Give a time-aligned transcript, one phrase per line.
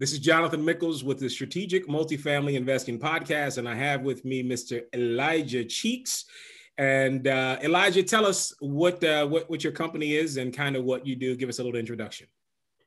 [0.00, 4.42] This is Jonathan Mickles with the Strategic Multifamily Investing Podcast, and I have with me
[4.42, 4.84] Mr.
[4.94, 6.24] Elijah Cheeks.
[6.78, 10.84] And uh, Elijah, tell us what, uh, what what your company is and kind of
[10.84, 11.36] what you do.
[11.36, 12.28] Give us a little introduction.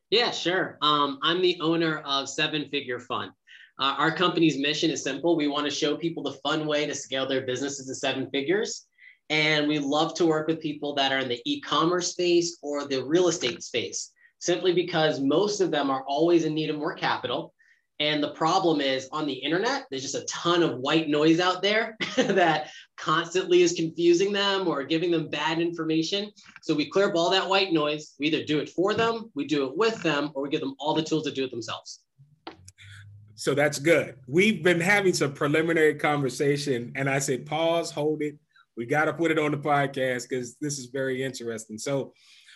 [0.09, 0.79] Yeah, sure.
[0.81, 3.31] Um, I'm the owner of Seven Figure Fund.
[3.79, 5.37] Uh, our company's mission is simple.
[5.37, 8.87] We want to show people the fun way to scale their businesses to seven figures.
[9.29, 12.87] And we love to work with people that are in the e commerce space or
[12.87, 14.09] the real estate space
[14.43, 17.53] simply because most of them are always in need of more capital.
[18.01, 21.61] And the problem is on the internet, there's just a ton of white noise out
[21.61, 26.29] there that constantly is confusing them or giving them bad information.
[26.61, 28.15] So we clear up all that white noise.
[28.19, 30.75] We either do it for them, we do it with them, or we give them
[30.77, 32.01] all the tools to do it themselves.
[33.35, 34.17] So that's good.
[34.27, 38.37] We've been having some preliminary conversation, and I said, pause, hold it.
[38.75, 41.77] We got to put it on the podcast because this is very interesting.
[41.77, 42.11] So,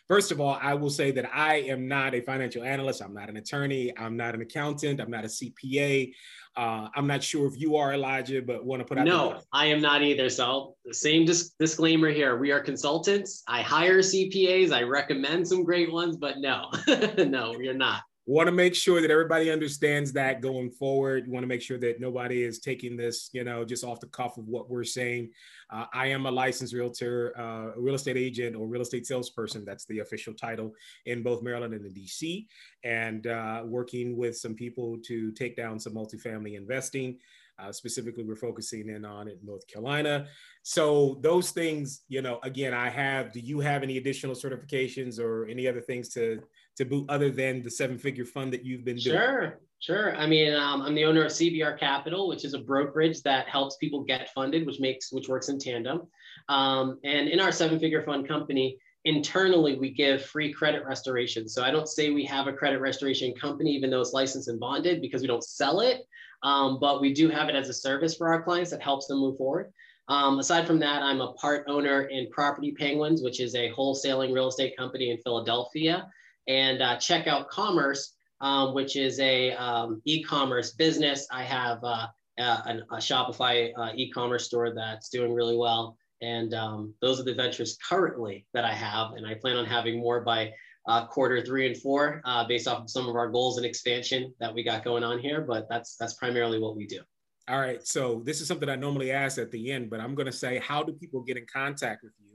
[0.07, 3.01] First of all, I will say that I am not a financial analyst.
[3.01, 3.93] I'm not an attorney.
[3.97, 5.01] I'm not an accountant.
[5.01, 6.13] I'm not a CPA.
[6.55, 9.05] Uh, I'm not sure if you are Elijah, but want to put out.
[9.05, 10.29] No, I am not either.
[10.29, 13.43] So the same dis- disclaimer here: we are consultants.
[13.47, 14.71] I hire CPAs.
[14.71, 16.71] I recommend some great ones, but no,
[17.17, 21.29] no, we are not want to make sure that everybody understands that going forward.
[21.29, 24.37] Want to make sure that nobody is taking this, you know, just off the cuff
[24.37, 25.31] of what we're saying.
[25.69, 29.63] Uh, I am a licensed realtor, uh, real estate agent, or real estate salesperson.
[29.63, 30.73] That's the official title
[31.05, 32.47] in both Maryland and in DC,
[32.83, 37.19] and uh, working with some people to take down some multifamily investing.
[37.59, 40.27] Uh, specifically, we're focusing in on it in North Carolina.
[40.61, 43.31] So those things, you know, again, I have.
[43.31, 46.43] Do you have any additional certifications or any other things to
[46.77, 49.17] to boot other than the seven figure fund that you've been doing?
[49.17, 50.15] Sure, sure.
[50.15, 53.77] I mean, um, I'm the owner of CBR Capital, which is a brokerage that helps
[53.77, 56.03] people get funded, which makes which works in tandem.
[56.49, 61.49] Um, and in our seven figure fund company, internally we give free credit restoration.
[61.49, 64.59] So I don't say we have a credit restoration company, even though it's licensed and
[64.59, 66.01] bonded, because we don't sell it.
[66.43, 69.19] Um, but we do have it as a service for our clients that helps them
[69.19, 69.73] move forward.
[70.09, 74.33] Um, aside from that, I'm a part owner in Property Penguins, which is a wholesaling
[74.33, 76.07] real estate company in Philadelphia
[76.47, 81.27] and uh, Checkout Commerce, um, which is a um, e-commerce business.
[81.31, 82.07] I have uh,
[82.39, 85.97] a, a, Shopify uh, e-commerce store that's doing really well.
[86.21, 89.11] And um, those are the ventures currently that I have.
[89.13, 90.51] And I plan on having more by
[90.87, 94.33] uh, quarter three and four uh, based off of some of our goals and expansion
[94.39, 95.41] that we got going on here.
[95.41, 97.01] But that's, that's primarily what we do.
[97.49, 97.85] All right.
[97.85, 100.59] So this is something I normally ask at the end, but I'm going to say,
[100.59, 102.26] how do people get in contact with you?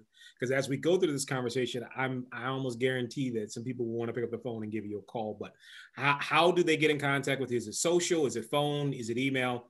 [0.43, 3.95] Because as we go through this conversation, I'm I almost guarantee that some people will
[3.95, 5.37] want to pick up the phone and give you a call.
[5.39, 5.53] But
[5.95, 7.59] how, how do they get in contact with you?
[7.59, 8.27] Is it social?
[8.27, 8.93] Is it phone?
[8.93, 9.69] Is it email?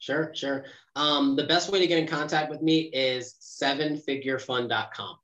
[0.00, 0.66] Sure, sure.
[0.96, 5.16] Um, the best way to get in contact with me is sevenfigurefund.com.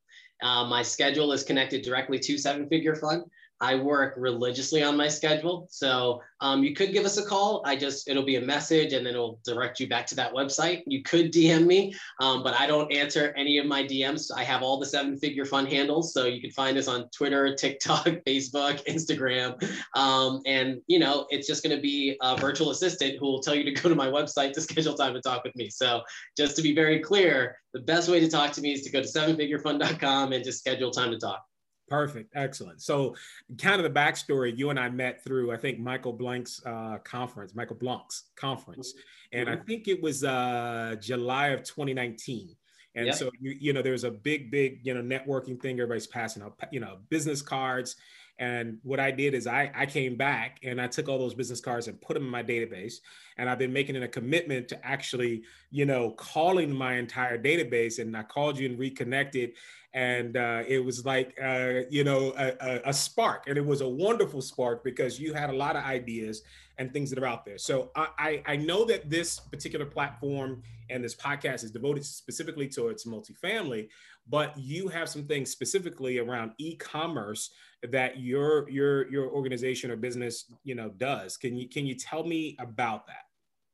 [0.43, 3.25] Uh, my schedule is connected directly to Seven Figure Fund.
[3.60, 5.66] I work religiously on my schedule.
[5.70, 7.62] So um, you could give us a call.
[7.64, 10.82] I just, it'll be a message and then it'll direct you back to that website.
[10.86, 14.30] You could DM me, um, but I don't answer any of my DMs.
[14.34, 16.12] I have all the seven figure fund handles.
[16.12, 19.60] So you can find us on Twitter, TikTok, Facebook, Instagram.
[19.94, 23.56] Um, and, you know, it's just going to be a virtual assistant who will tell
[23.56, 25.68] you to go to my website to schedule time to talk with me.
[25.68, 26.02] So
[26.36, 29.02] just to be very clear, the best way to talk to me is to go
[29.02, 31.47] to sevenfigurefund.com and just schedule time to talk.
[31.88, 32.32] Perfect.
[32.34, 32.82] Excellent.
[32.82, 33.15] So,
[33.56, 37.54] kind of the backstory you and I met through, I think, Michael Blank's uh, conference,
[37.54, 38.94] Michael Blank's conference.
[39.32, 39.60] And mm-hmm.
[39.60, 42.54] I think it was uh, July of 2019.
[42.94, 43.15] And yep.
[43.15, 45.75] so, you, you know, there's a big, big, you know, networking thing.
[45.75, 47.97] Everybody's passing out, you know, business cards.
[48.38, 51.60] And what I did is I, I came back and I took all those business
[51.60, 52.97] cards and put them in my database.
[53.37, 57.98] And I've been making it a commitment to actually, you know, calling my entire database.
[57.98, 59.53] And I called you and reconnected
[59.94, 63.88] and uh, it was like uh, you know a, a, spark and it was a
[63.88, 66.43] wonderful spark because you had a lot of ideas
[66.77, 71.03] and things that are out there so I, I know that this particular platform and
[71.03, 73.88] this podcast is devoted specifically towards multifamily
[74.28, 77.50] but you have some things specifically around e-commerce
[77.91, 82.25] that your your your organization or business you know does can you can you tell
[82.25, 83.22] me about that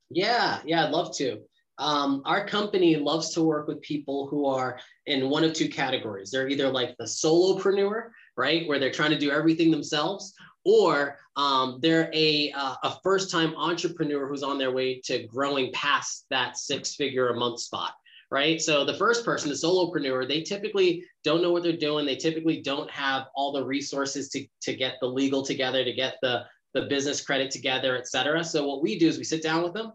[0.09, 1.41] yeah yeah i'd love to
[1.77, 6.31] um, our company loves to work with people who are in one of two categories.
[6.31, 11.79] They're either like the solopreneur, right, where they're trying to do everything themselves, or um,
[11.81, 16.57] they're a, uh, a first time entrepreneur who's on their way to growing past that
[16.57, 17.91] six figure a month spot.
[18.31, 18.59] Right.
[18.59, 22.05] So the first person, the solopreneur, they typically don't know what they're doing.
[22.05, 26.15] They typically don't have all the resources to, to get the legal together, to get
[26.21, 26.43] the,
[26.73, 28.43] the business credit together, et cetera.
[28.43, 29.93] So what we do is we sit down with them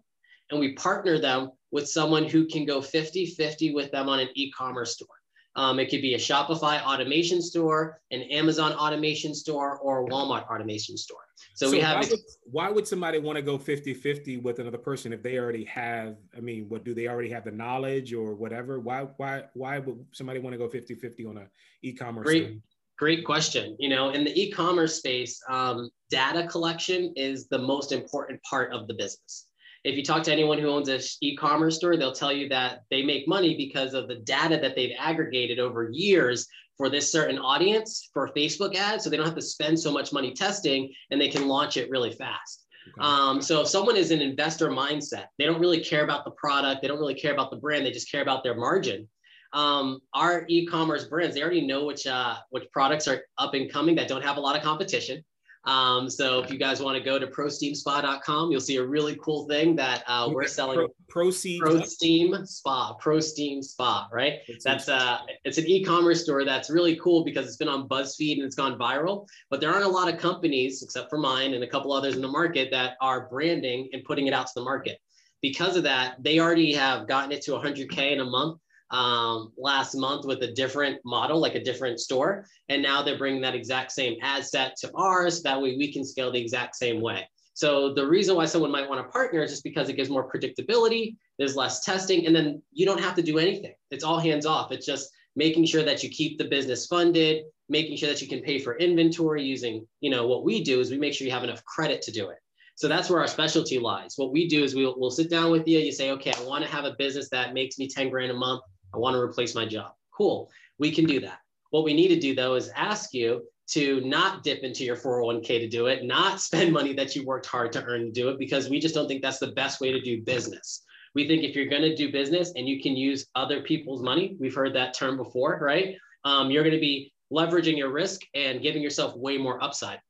[0.50, 4.28] and we partner them with someone who can go 50 50 with them on an
[4.34, 5.08] e commerce store.
[5.56, 10.48] Um, it could be a Shopify automation store, an Amazon automation store, or a Walmart
[10.48, 11.18] automation store.
[11.54, 11.96] So, so we have.
[11.96, 15.38] Why would, why would somebody want to go 50 50 with another person if they
[15.38, 16.16] already have?
[16.36, 18.78] I mean, what do they already have the knowledge or whatever?
[18.78, 21.46] Why why why would somebody want to go 50 50 on a
[21.82, 22.26] e-commerce?
[22.26, 22.60] Great, store?
[22.96, 23.76] great question.
[23.80, 28.86] You know, in the e-commerce space, um, data collection is the most important part of
[28.86, 29.46] the business
[29.84, 33.02] if you talk to anyone who owns an e-commerce store, they'll tell you that they
[33.02, 36.46] make money because of the data that they've aggregated over years
[36.76, 39.04] for this certain audience for Facebook ads.
[39.04, 41.90] So they don't have to spend so much money testing and they can launch it
[41.90, 42.66] really fast.
[42.88, 43.06] Okay.
[43.06, 46.82] Um, so if someone is an investor mindset, they don't really care about the product,
[46.82, 49.08] they don't really care about the brand, they just care about their margin.
[49.52, 53.96] Um, our e-commerce brands, they already know which uh, which products are up and coming
[53.96, 55.24] that don't have a lot of competition.
[55.64, 59.46] Um, so if you guys want to go to prosteamspa.com, you'll see a really cool
[59.46, 60.76] thing that uh, we're selling.
[60.76, 61.60] Pro, Proceed.
[61.60, 64.38] Pro Steam Spa, Pro Steam Spa, right?
[64.64, 68.42] That's uh, it's an e-commerce store that's really cool because it's been on BuzzFeed and
[68.42, 69.26] it's gone viral.
[69.50, 72.22] But there aren't a lot of companies, except for mine and a couple others in
[72.22, 74.98] the market, that are branding and putting it out to the market.
[75.42, 78.60] Because of that, they already have gotten it to 100k in a month
[78.90, 82.46] um, last month with a different model, like a different store.
[82.68, 85.42] And now they're bringing that exact same ad set to ours.
[85.42, 87.28] That way we can scale the exact same way.
[87.54, 90.30] So the reason why someone might want to partner is just because it gives more
[90.30, 93.74] predictability, there's less testing, and then you don't have to do anything.
[93.90, 94.72] It's all hands off.
[94.72, 98.40] It's just making sure that you keep the business funded, making sure that you can
[98.40, 101.44] pay for inventory using, you know, what we do is we make sure you have
[101.44, 102.38] enough credit to do it.
[102.76, 104.14] So that's where our specialty lies.
[104.16, 105.78] What we do is we'll, we'll sit down with you.
[105.78, 108.34] You say, okay, I want to have a business that makes me 10 grand a
[108.34, 108.62] month.
[108.94, 109.92] I want to replace my job.
[110.16, 110.50] Cool.
[110.78, 111.40] We can do that.
[111.70, 115.46] What we need to do though is ask you to not dip into your 401k
[115.46, 118.38] to do it, not spend money that you worked hard to earn to do it,
[118.38, 120.82] because we just don't think that's the best way to do business.
[121.14, 124.36] We think if you're going to do business and you can use other people's money,
[124.38, 125.96] we've heard that term before, right?
[126.24, 130.00] Um, you're going to be leveraging your risk and giving yourself way more upside.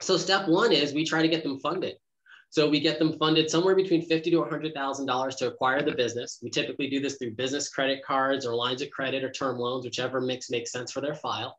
[0.00, 1.96] So step one is we try to get them funded.
[2.50, 5.92] So we get them funded somewhere between fifty to hundred thousand dollars to acquire the
[5.92, 6.38] business.
[6.42, 9.84] We typically do this through business credit cards or lines of credit or term loans,
[9.84, 11.58] whichever mix makes sense for their file.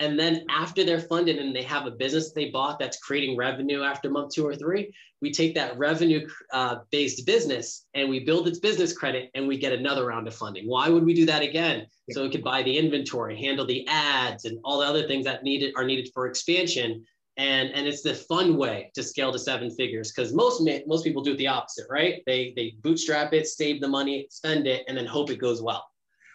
[0.00, 3.82] And then after they're funded and they have a business they bought that's creating revenue
[3.82, 4.90] after month two or three,
[5.20, 9.58] we take that revenue uh, based business and we build its business credit and we
[9.58, 10.66] get another round of funding.
[10.66, 11.86] Why would we do that again?
[12.12, 15.42] So we could buy the inventory, handle the ads and all the other things that
[15.42, 17.04] needed are needed for expansion
[17.36, 21.22] and and it's the fun way to scale to seven figures because most most people
[21.22, 22.22] do it the opposite right?
[22.26, 25.84] They they bootstrap it save the money spend it and then hope it goes well.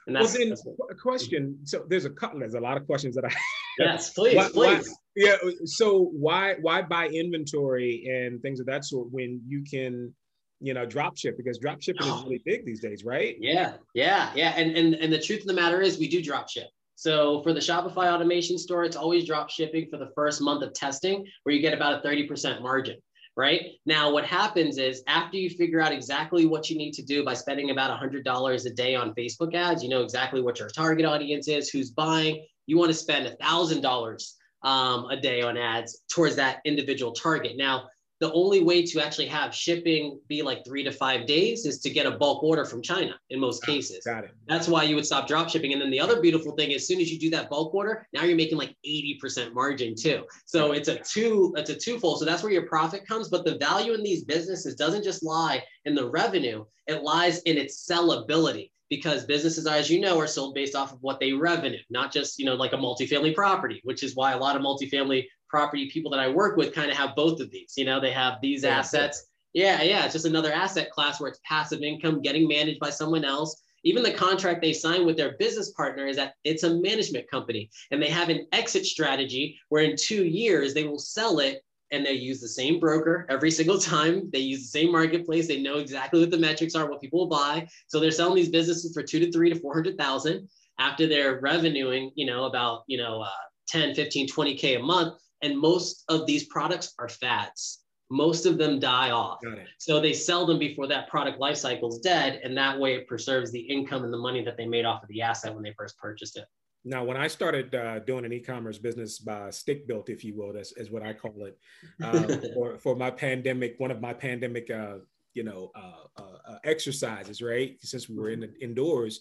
[0.08, 2.86] And that's, well, then, that's a question so there's a couple there's a lot of
[2.86, 3.34] questions that i
[3.80, 4.88] yes please why, please.
[4.88, 10.14] why, yeah so why why buy inventory and things of that sort when you can
[10.60, 11.38] you know drop ship?
[11.38, 12.18] Because drop shipping oh.
[12.18, 13.36] is really big these days right?
[13.40, 14.54] Yeah yeah yeah.
[14.56, 17.54] And and and the truth of the matter is we do drop ship so for
[17.54, 21.54] the Shopify automation store, it's always drop shipping for the first month of testing, where
[21.54, 22.98] you get about a 30% margin,
[23.36, 23.62] right?
[23.86, 27.34] Now, what happens is after you figure out exactly what you need to do by
[27.34, 31.50] spending about $100 a day on Facebook ads, you know exactly what your target audience
[31.50, 32.46] is, who's buying.
[32.66, 34.34] You want to spend $1,000
[34.64, 37.58] um, a day on ads towards that individual target.
[37.58, 37.90] Now,
[38.20, 41.90] the only way to actually have shipping be like three to five days is to
[41.90, 44.06] get a bulk order from China in most ah, cases.
[44.06, 44.32] Got it.
[44.48, 45.74] That's why you would stop drop shipping.
[45.74, 48.24] And then the other beautiful thing, as soon as you do that bulk order, now
[48.24, 50.24] you're making like 80% margin too.
[50.46, 52.20] So it's a two, it's a twofold.
[52.20, 53.28] So that's where your profit comes.
[53.28, 57.58] But the value in these businesses doesn't just lie in the revenue, it lies in
[57.58, 61.80] its sellability because businesses, as you know, are sold based off of what they revenue,
[61.90, 65.26] not just, you know, like a multifamily property, which is why a lot of multifamily
[65.50, 67.74] property people that I work with kind of have both of these.
[67.78, 69.26] You know, they have these yeah, assets.
[69.54, 73.24] Yeah, yeah, it's just another asset class where it's passive income getting managed by someone
[73.24, 73.62] else.
[73.86, 77.70] Even the contract they sign with their business partner is that it's a management company
[77.92, 81.62] and they have an exit strategy where in two years they will sell it
[81.92, 84.30] and they use the same broker every single time.
[84.34, 85.48] They use the same marketplace.
[85.48, 87.68] They know exactly what the metrics are, what people will buy.
[87.88, 90.50] So they're selling these businesses for two to three to 400,000
[90.80, 93.30] after they're revenuing, you know, about, you know, uh,
[93.70, 97.84] 10, 15, 20K a month and most of these products are fads.
[98.12, 99.40] Most of them die off.
[99.80, 102.40] So they sell them before that product life cycle is dead.
[102.44, 105.10] And that way it preserves the income and the money that they made off of
[105.10, 106.46] the asset when they first purchased it.
[106.88, 110.54] Now, when I started uh, doing an e-commerce business by stick built, if you will,
[110.54, 111.58] that's is what I call it,
[112.04, 114.98] um, for, for my pandemic, one of my pandemic, uh,
[115.34, 117.76] you know, uh, uh, uh exercises, right?
[117.82, 119.20] Since we were in the, indoors,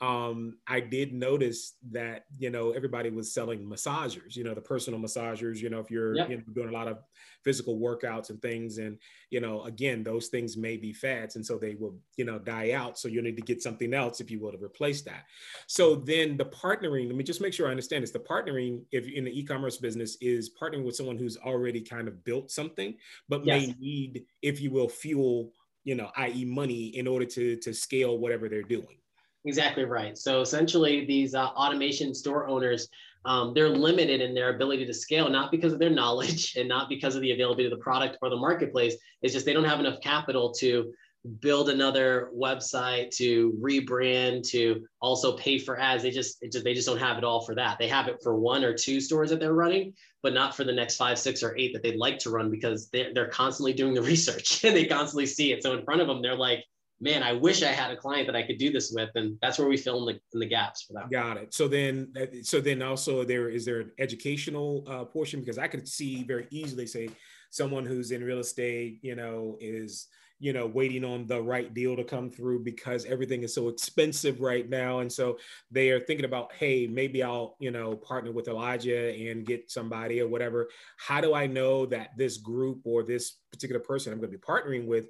[0.00, 4.98] um, I did notice that you know everybody was selling massagers, you know, the personal
[4.98, 5.58] massagers.
[5.58, 6.28] You know, if you're yep.
[6.28, 6.98] you know, doing a lot of
[7.44, 8.98] physical workouts and things, and
[9.30, 12.72] you know, again, those things may be fads, and so they will you know die
[12.72, 12.98] out.
[12.98, 15.24] So you need to get something else, if you will, to replace that.
[15.68, 17.06] So then the partnering.
[17.06, 18.10] Let me just make sure I understand this.
[18.10, 22.24] The partnering, if in the e-commerce business, is partnering with someone who's already kind of
[22.24, 22.96] built something,
[23.28, 23.68] but yes.
[23.68, 25.52] may need, if you will, fuel
[25.84, 28.96] you know, i.e., money, in order to to scale whatever they're doing.
[29.44, 30.16] Exactly right.
[30.16, 32.88] So essentially, these uh, automation store owners,
[33.26, 36.88] um, they're limited in their ability to scale, not because of their knowledge and not
[36.88, 38.96] because of the availability of the product or the marketplace.
[39.22, 40.92] It's just they don't have enough capital to
[41.40, 46.02] build another website, to rebrand, to also pay for ads.
[46.02, 47.78] They just, just they just don't have it all for that.
[47.78, 50.72] They have it for one or two stores that they're running, but not for the
[50.72, 53.94] next five, six, or eight that they'd like to run because they're, they're constantly doing
[53.94, 55.62] the research and they constantly see it.
[55.62, 56.64] So in front of them, they're like,
[57.00, 59.58] man, I wish I had a client that I could do this with, and that's
[59.58, 61.10] where we fill in the, in the gaps for that.
[61.10, 61.52] Got it.
[61.52, 65.88] So then, so then also there is there an educational uh, portion because I could
[65.88, 67.08] see very easily say
[67.50, 70.08] someone who's in real estate, you know, is
[70.40, 74.40] you know waiting on the right deal to come through because everything is so expensive
[74.40, 75.38] right now and so
[75.70, 80.20] they are thinking about hey maybe i'll you know partner with elijah and get somebody
[80.20, 84.30] or whatever how do i know that this group or this particular person i'm going
[84.30, 85.06] to be partnering with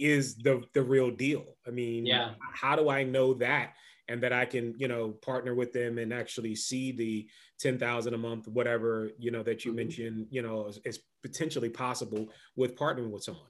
[0.00, 1.44] is the the real deal.
[1.66, 2.32] I mean, yeah.
[2.54, 3.74] How do I know that?
[4.08, 7.28] And that I can, you know, partner with them and actually see the
[7.60, 9.76] ten thousand a month, whatever you know that you mm-hmm.
[9.76, 13.44] mentioned, you know, is, is potentially possible with partnering with someone.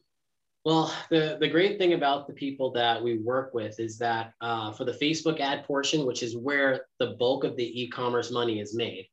[0.66, 4.72] Well, the, the great thing about the people that we work with is that uh,
[4.72, 8.74] for the Facebook ad portion, which is where the bulk of the e-commerce money is
[8.74, 9.08] made,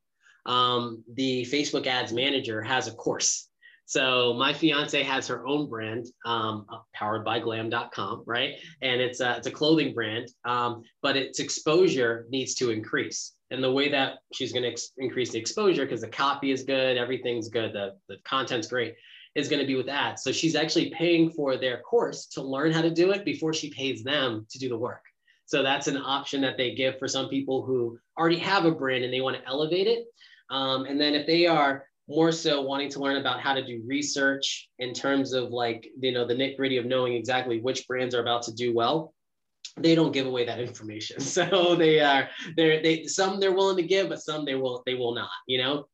[0.45, 3.46] um, the Facebook ads manager has a course
[3.87, 8.55] so my fiance has her own brand, um, powered by glam.com, right?
[8.81, 13.35] And it's a, it's a clothing brand, um, but its exposure needs to increase.
[13.49, 16.63] And the way that she's going to ex- increase the exposure, because the copy is
[16.63, 18.95] good, everything's good, the, the content's great,
[19.35, 20.21] is going to be with ads.
[20.21, 23.69] So she's actually paying for their course to learn how to do it before she
[23.69, 25.03] pays them to do the work.
[25.45, 29.05] So that's an option that they give for some people who already have a brand
[29.05, 30.07] and they want to elevate it.
[30.49, 33.83] Um, and then if they are more so wanting to learn about how to do
[33.85, 38.15] research in terms of like you know the nitty gritty of knowing exactly which brands
[38.15, 39.13] are about to do well.
[39.77, 41.19] They don't give away that information.
[41.21, 44.95] So they are they're they some they're willing to give but some they will they
[44.95, 45.87] will not you know?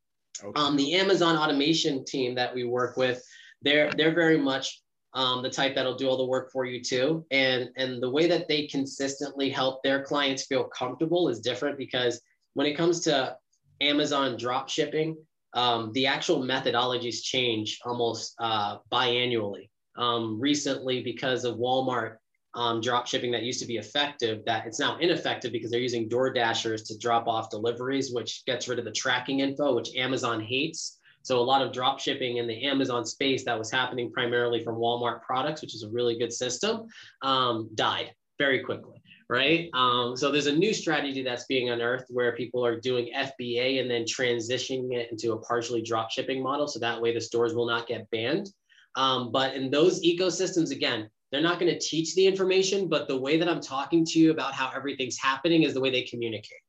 [0.44, 0.60] Okay.
[0.60, 3.24] um, the amazon automation team that we work with
[3.62, 4.82] they're they're very much
[5.14, 7.26] um, the type that'll do all the work for you too.
[7.32, 12.22] And and the way that they consistently help their clients feel comfortable is different because
[12.56, 13.36] when it comes to
[13.82, 15.18] amazon drop shipping
[15.54, 19.70] um, the actual methodologies change almost uh, biannually.
[19.96, 22.16] Um, recently, because of Walmart
[22.56, 26.08] um, drop shipping that used to be effective, that it's now ineffective because they're using
[26.08, 30.42] Door Dashers to drop off deliveries, which gets rid of the tracking info, which Amazon
[30.42, 31.00] hates.
[31.22, 34.76] So a lot of drop shipping in the Amazon space that was happening primarily from
[34.76, 36.88] Walmart products, which is a really good system,
[37.22, 39.03] um, died very quickly
[39.34, 39.68] right?
[39.74, 43.90] Um, so there's a new strategy that's being unearthed where people are doing FBA and
[43.90, 46.68] then transitioning it into a partially drop shipping model.
[46.68, 48.52] So that way the stores will not get banned.
[48.96, 53.18] Um, but in those ecosystems, again, they're not going to teach the information, but the
[53.18, 56.60] way that I'm talking to you about how everything's happening is the way they communicate.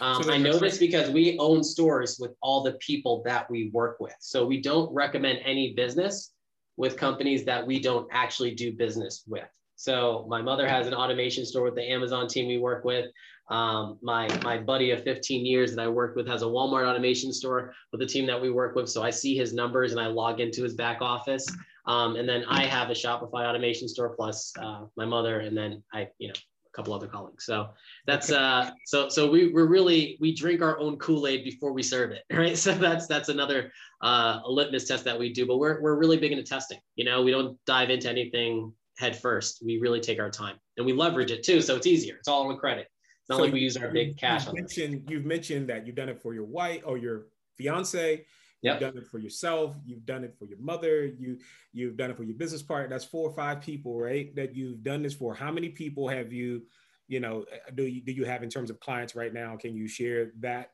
[0.00, 3.70] Um, so I know this because we own stores with all the people that we
[3.72, 4.14] work with.
[4.20, 6.32] So we don't recommend any business
[6.76, 9.48] with companies that we don't actually do business with.
[9.82, 13.06] So my mother has an automation store with the Amazon team we work with.
[13.50, 17.32] Um, my my buddy of 15 years that I worked with has a Walmart automation
[17.32, 18.88] store with the team that we work with.
[18.88, 21.48] So I see his numbers and I log into his back office.
[21.86, 25.82] Um, and then I have a Shopify automation store plus uh, my mother, and then
[25.92, 27.44] I you know a couple other colleagues.
[27.44, 27.70] So
[28.06, 32.12] that's uh so so we we're really we drink our own Kool-Aid before we serve
[32.12, 32.56] it, right?
[32.56, 35.44] So that's that's another uh, litmus test that we do.
[35.44, 36.78] But we're we're really big into testing.
[36.94, 39.62] You know, we don't dive into anything head first.
[39.64, 41.60] We really take our time and we leverage it too.
[41.60, 42.16] So it's easier.
[42.16, 42.88] It's all on credit.
[43.20, 44.46] It's not so like we use our big cash.
[44.46, 48.24] You've mentioned, you've mentioned that you've done it for your wife or your fiance.
[48.62, 49.76] You've done it for yourself.
[49.84, 51.04] You've done it for your mother.
[51.04, 51.38] You
[51.72, 52.88] you've done it for your business partner.
[52.88, 54.34] That's four or five people, right?
[54.36, 55.34] That you've done this for.
[55.34, 56.62] How many people have you,
[57.08, 57.44] you know,
[57.74, 59.56] do you do you have in terms of clients right now?
[59.56, 60.70] Can you share that?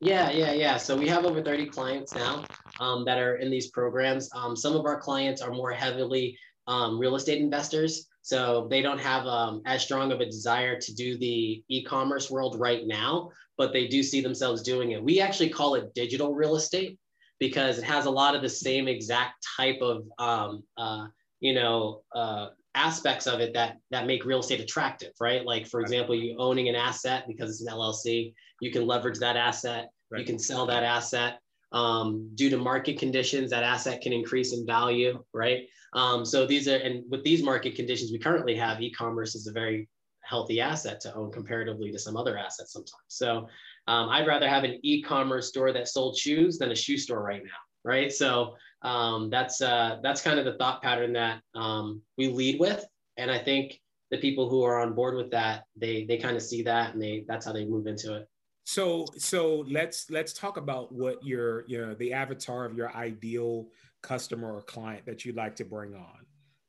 [0.00, 0.76] Yeah, yeah, yeah.
[0.76, 2.44] So we have over 30 clients now
[2.78, 4.28] um, that are in these programs.
[4.34, 8.08] Um, some of our clients are more heavily um, real estate investors.
[8.22, 12.58] So they don't have um, as strong of a desire to do the e-commerce world
[12.58, 15.02] right now, but they do see themselves doing it.
[15.02, 16.98] We actually call it digital real estate
[17.38, 21.06] because it has a lot of the same exact type of, um, uh,
[21.40, 25.44] you know, uh, aspects of it that that make real estate attractive, right?
[25.44, 29.36] Like for example, you owning an asset because it's an LLC, you can leverage that
[29.36, 30.20] asset, right.
[30.20, 31.38] you can sell that asset.
[31.72, 35.64] Um, due to market conditions, that asset can increase in value, right?
[35.94, 39.52] Um, so these are, and with these market conditions we currently have, e-commerce is a
[39.52, 39.88] very
[40.22, 43.04] healthy asset to own comparatively to some other assets sometimes.
[43.08, 43.48] So
[43.86, 47.42] um, I'd rather have an e-commerce store that sold shoes than a shoe store right
[47.44, 47.50] now,
[47.84, 48.12] right?
[48.12, 52.84] So um, that's uh, that's kind of the thought pattern that um, we lead with,
[53.16, 56.42] and I think the people who are on board with that, they they kind of
[56.42, 58.28] see that, and they that's how they move into it.
[58.64, 63.68] So so let's let's talk about what your you know the avatar of your ideal
[64.04, 66.26] customer or client that you'd like to bring on.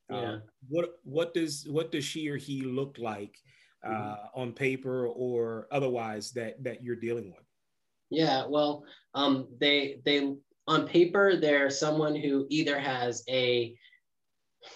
[0.10, 0.18] Yeah.
[0.18, 0.39] Uh,
[0.70, 3.36] what what does what does she or he look like
[3.86, 4.42] uh, mm-hmm.
[4.42, 7.44] on paper or otherwise that that you're dealing with?
[8.10, 10.36] Yeah, well, um, they they
[10.68, 13.75] on paper they're someone who either has a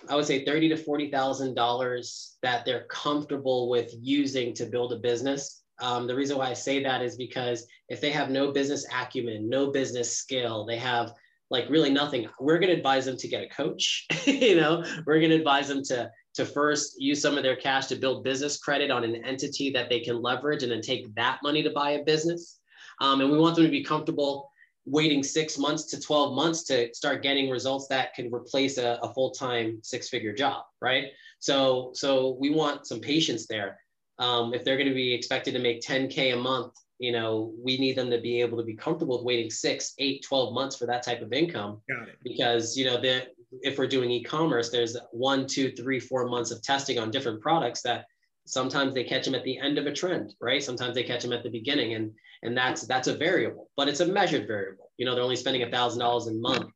[0.09, 4.93] I would say thirty to forty thousand dollars that they're comfortable with using to build
[4.93, 5.63] a business.
[5.81, 9.47] Um, the reason why I say that is because if they have no business acumen,
[9.47, 11.13] no business skill, they have
[11.49, 12.27] like really nothing.
[12.39, 14.05] We're going to advise them to get a coach.
[14.25, 17.87] you know, we're going to advise them to to first use some of their cash
[17.87, 21.39] to build business credit on an entity that they can leverage, and then take that
[21.43, 22.59] money to buy a business.
[23.01, 24.51] Um, and we want them to be comfortable
[24.85, 29.13] waiting six months to 12 months to start getting results that can replace a, a
[29.13, 31.05] full-time six-figure job right
[31.39, 33.79] so so we want some patience there
[34.17, 37.77] um, if they're going to be expected to make 10k a month you know, we
[37.77, 40.85] need them to be able to be comfortable with waiting six, eight, 12 months for
[40.85, 41.81] that type of income.
[41.89, 42.15] Got it.
[42.23, 43.27] Because, you know, the,
[43.61, 47.81] if we're doing e-commerce, there's one, two, three, four months of testing on different products
[47.83, 48.05] that
[48.45, 50.61] sometimes they catch them at the end of a trend, right?
[50.61, 52.11] Sometimes they catch them at the beginning and,
[52.43, 54.91] and that's, that's a variable, but it's a measured variable.
[54.97, 56.69] You know, they're only spending a thousand dollars a month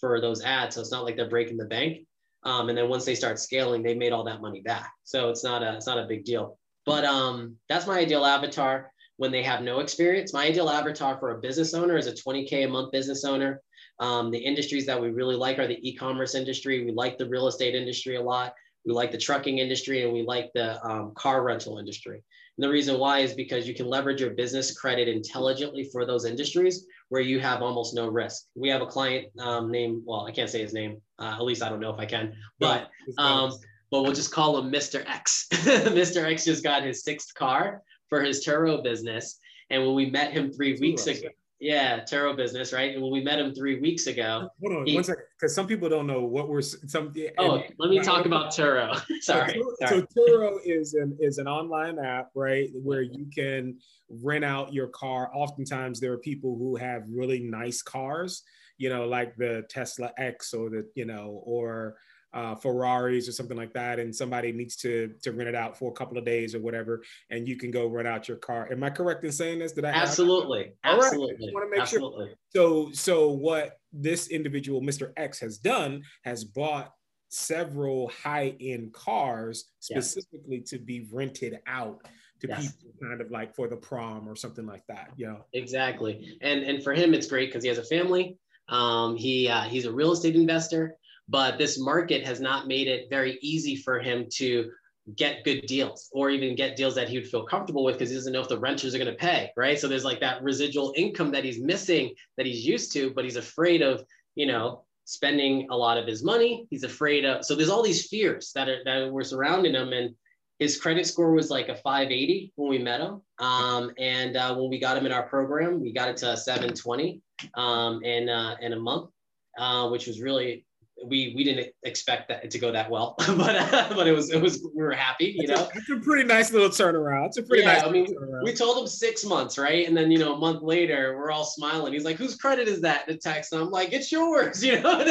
[0.00, 0.76] for those ads.
[0.76, 2.06] So it's not like they're breaking the bank.
[2.44, 4.92] Um, and then once they start scaling, they made all that money back.
[5.04, 6.58] So it's not a, it's not a big deal.
[6.86, 10.32] But um, that's my ideal avatar when they have no experience.
[10.32, 13.60] My ideal avatar for a business owner is a 20K a month business owner.
[14.00, 16.84] Um, the industries that we really like are the e-commerce industry.
[16.84, 18.54] We like the real estate industry a lot.
[18.86, 22.22] We like the trucking industry and we like the um, car rental industry.
[22.56, 26.24] And the reason why is because you can leverage your business credit intelligently for those
[26.24, 28.44] industries where you have almost no risk.
[28.54, 31.02] We have a client um, named, well, I can't say his name.
[31.18, 33.52] Uh, at least I don't know if I can, but um,
[33.90, 35.04] but we'll just call him Mr.
[35.08, 35.48] X.
[35.52, 36.24] Mr.
[36.30, 39.38] X just got his sixth car for his Turo business.
[39.70, 41.28] And when we met him three weeks ago,
[41.60, 42.94] yeah, Turo business, right?
[42.94, 45.66] And when we met him three weeks ago, hold on he, one second, because some
[45.66, 47.12] people don't know what we're some.
[47.36, 49.00] Oh, and, let me talk about Turo.
[49.22, 49.60] Sorry.
[49.80, 53.76] So, so Turo is an is an online app, right, where you can
[54.08, 55.30] rent out your car.
[55.34, 58.44] Oftentimes, there are people who have really nice cars,
[58.76, 61.96] you know, like the Tesla X or the you know, or
[62.34, 65.90] uh, Ferraris or something like that, and somebody needs to to rent it out for
[65.90, 68.68] a couple of days or whatever, and you can go rent out your car.
[68.70, 69.72] Am I correct in saying this?
[69.72, 72.26] Did I absolutely, absolutely, want to make absolutely.
[72.26, 72.36] sure.
[72.54, 75.12] So, so what this individual, Mr.
[75.16, 76.92] X, has done has bought
[77.30, 82.00] several high-end cars specifically to be rented out
[82.40, 82.72] to yes.
[82.72, 86.62] people kind of like for the prom or something like that you know exactly and
[86.62, 88.38] and for him it's great because he has a family
[88.70, 90.96] um, he uh, he's a real estate investor
[91.28, 94.70] but this market has not made it very easy for him to
[95.16, 98.16] get good deals or even get deals that he would feel comfortable with because he
[98.16, 99.78] doesn't know if the renters are going to pay right?
[99.78, 103.36] So there's like that residual income that he's missing that he's used to but he's
[103.36, 106.66] afraid of you know spending a lot of his money.
[106.68, 110.14] He's afraid of so there's all these fears that are that were surrounding him and
[110.58, 114.68] his credit score was like a 580 when we met him um, and uh, when
[114.68, 117.22] we got him in our program we got it to 720
[117.54, 119.10] um, in, uh, in a month
[119.56, 120.66] uh, which was really
[121.04, 124.40] we we didn't expect that to go that well, but uh, but it was it
[124.40, 125.68] was we were happy, you know.
[125.74, 127.26] It's a pretty nice little turnaround.
[127.26, 127.84] It's a pretty yeah, nice.
[127.84, 128.44] I mean, turnaround.
[128.44, 129.86] we told him six months, right?
[129.86, 131.92] And then you know a month later, we're all smiling.
[131.92, 135.04] He's like, "Whose credit is that?" The text, and I'm like, "It's yours," you know.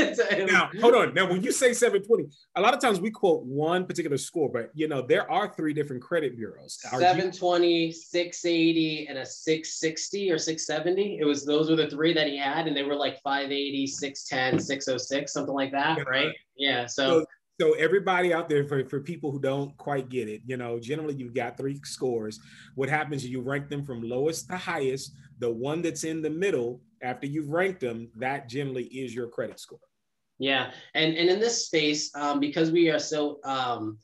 [0.46, 1.14] now hold on.
[1.14, 4.72] Now when you say 720, a lot of times we quote one particular score, but
[4.74, 6.80] you know there are three different credit bureaus.
[6.82, 11.20] 720, 680, and a 660 or 670.
[11.20, 14.60] It was those were the three that he had, and they were like 580, 610,
[14.60, 16.34] 606, something like that that, right?
[16.58, 16.86] Yeah.
[16.86, 17.26] So, so,
[17.60, 21.16] so everybody out there, for, for people who don't quite get it, you know, generally
[21.16, 22.40] you've got three scores.
[22.76, 25.14] What happens is you rank them from lowest to highest.
[25.40, 29.60] The one that's in the middle, after you've ranked them, that generally is your credit
[29.60, 29.80] score.
[30.40, 33.98] Yeah, and and in this space, um, because we are so um,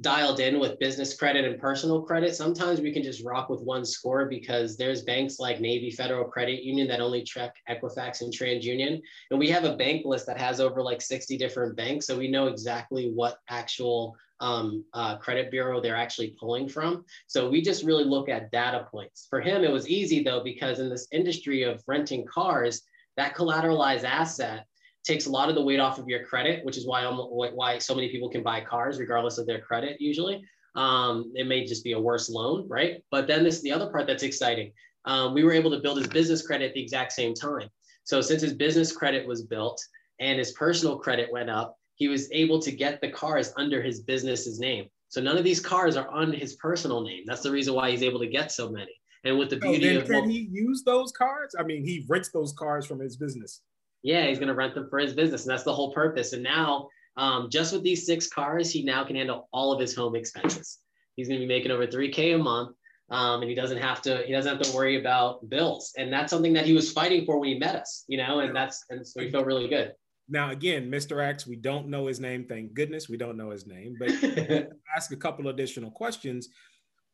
[0.00, 2.34] dialed in with business credit and personal credit.
[2.34, 6.62] Sometimes we can just rock with one score because there's banks like Navy Federal Credit
[6.62, 9.00] Union that only check Equifax and TransUnion.
[9.30, 12.06] And we have a bank list that has over like 60 different banks.
[12.06, 17.04] So we know exactly what actual um, uh, credit bureau they're actually pulling from.
[17.26, 19.26] So we just really look at data points.
[19.28, 22.82] For him, it was easy though, because in this industry of renting cars,
[23.16, 24.66] that collateralized asset
[25.08, 27.94] takes a lot of the weight off of your credit, which is why why so
[27.94, 30.00] many people can buy cars regardless of their credit.
[30.00, 30.44] Usually,
[30.76, 33.02] um, it may just be a worse loan, right?
[33.10, 34.72] But then this the other part that's exciting.
[35.06, 37.68] Um, we were able to build his business credit at the exact same time.
[38.04, 39.82] So since his business credit was built
[40.20, 44.00] and his personal credit went up, he was able to get the cars under his
[44.02, 44.86] business's name.
[45.08, 47.24] So none of these cars are on his personal name.
[47.26, 48.92] That's the reason why he's able to get so many.
[49.24, 51.54] And with the beauty oh, of can he use those cars?
[51.58, 53.62] I mean, he rents those cars from his business
[54.08, 55.44] yeah, he's going to rent them for his business.
[55.44, 56.32] And that's the whole purpose.
[56.32, 59.94] And now, um, just with these six cars, he now can handle all of his
[59.94, 60.78] home expenses.
[61.14, 62.74] He's going to be making over 3K a month.
[63.10, 66.28] Um, and he doesn't have to he doesn't have to worry about bills and that's
[66.28, 69.06] something that he was fighting for when he met us you know and that's and
[69.06, 69.94] so we felt really good
[70.28, 73.66] now again mr x we don't know his name thank goodness we don't know his
[73.66, 74.10] name but
[74.94, 76.50] ask a couple additional questions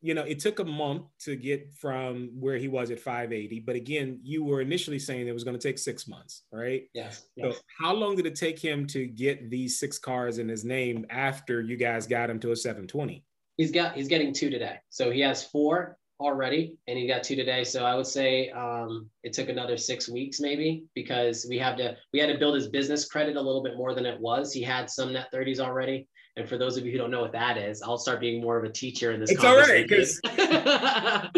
[0.05, 3.61] you know, it took a month to get from where he was at 580.
[3.61, 6.83] But again, you were initially saying it was going to take six months, right?
[6.93, 7.23] Yes.
[7.39, 11.07] So how long did it take him to get these six cars in his name
[11.09, 13.23] after you guys got him to a 720?
[13.57, 14.77] He's got he's getting two today.
[14.91, 17.63] So he has four already and he got two today.
[17.63, 21.97] So I would say um, it took another six weeks maybe because we had to
[22.13, 24.53] we had to build his business credit a little bit more than it was.
[24.53, 26.07] He had some net 30s already.
[26.37, 28.57] And for those of you who don't know what that is, I'll start being more
[28.57, 29.31] of a teacher in this.
[29.31, 31.29] It's all right because I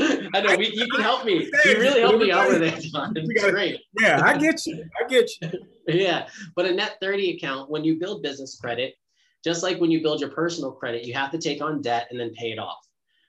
[0.43, 1.51] know we, you can help me.
[1.65, 2.73] You really help me out with it.
[2.83, 3.79] It's great.
[3.99, 4.83] Yeah, I get you.
[4.99, 5.51] I get you.
[5.87, 8.95] yeah, but a net 30 account, when you build business credit,
[9.43, 12.19] just like when you build your personal credit, you have to take on debt and
[12.19, 12.79] then pay it off.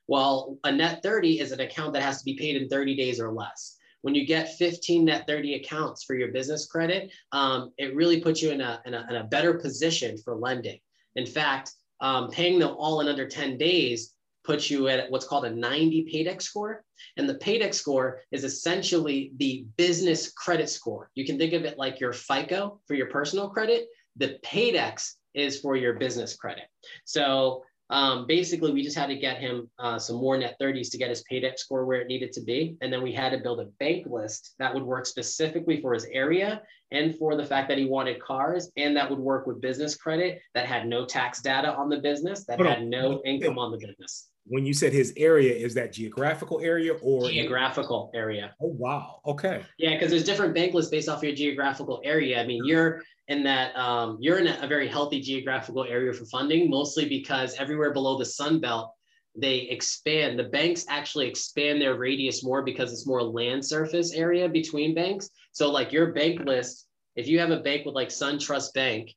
[0.06, 3.20] Well, a net 30 is an account that has to be paid in 30 days
[3.20, 3.76] or less.
[4.00, 8.40] When you get 15 net 30 accounts for your business credit, um, it really puts
[8.40, 10.78] you in a, in a, in a better position for lending.
[11.18, 15.44] In fact, um, paying them all in under 10 days puts you at what's called
[15.44, 16.84] a 90 paydex score.
[17.16, 21.10] And the paydex score is essentially the business credit score.
[21.16, 23.88] You can think of it like your FICO for your personal credit.
[24.16, 26.64] The paydex is for your business credit.
[27.04, 30.98] So um, basically, we just had to get him uh, some more net 30s to
[30.98, 32.76] get his paydex score where it needed to be.
[32.82, 36.04] And then we had to build a bank list that would work specifically for his
[36.06, 39.96] area and for the fact that he wanted cars and that would work with business
[39.96, 43.78] credit that had no tax data on the business, that had no income on the
[43.78, 44.28] business.
[44.48, 48.54] When you said his area, is that geographical area or geographical area?
[48.60, 49.20] Oh wow.
[49.26, 49.62] Okay.
[49.78, 52.40] Yeah, because there's different bank lists based off your geographical area.
[52.40, 56.70] I mean, you're in that um, you're in a, very healthy geographical area for funding,
[56.70, 58.92] mostly because everywhere below the Sun Belt,
[59.36, 60.38] they expand.
[60.38, 65.30] The banks actually expand their radius more because it's more land surface area between banks.
[65.52, 69.14] So like your bank list, if you have a bank with like SunTrust Bank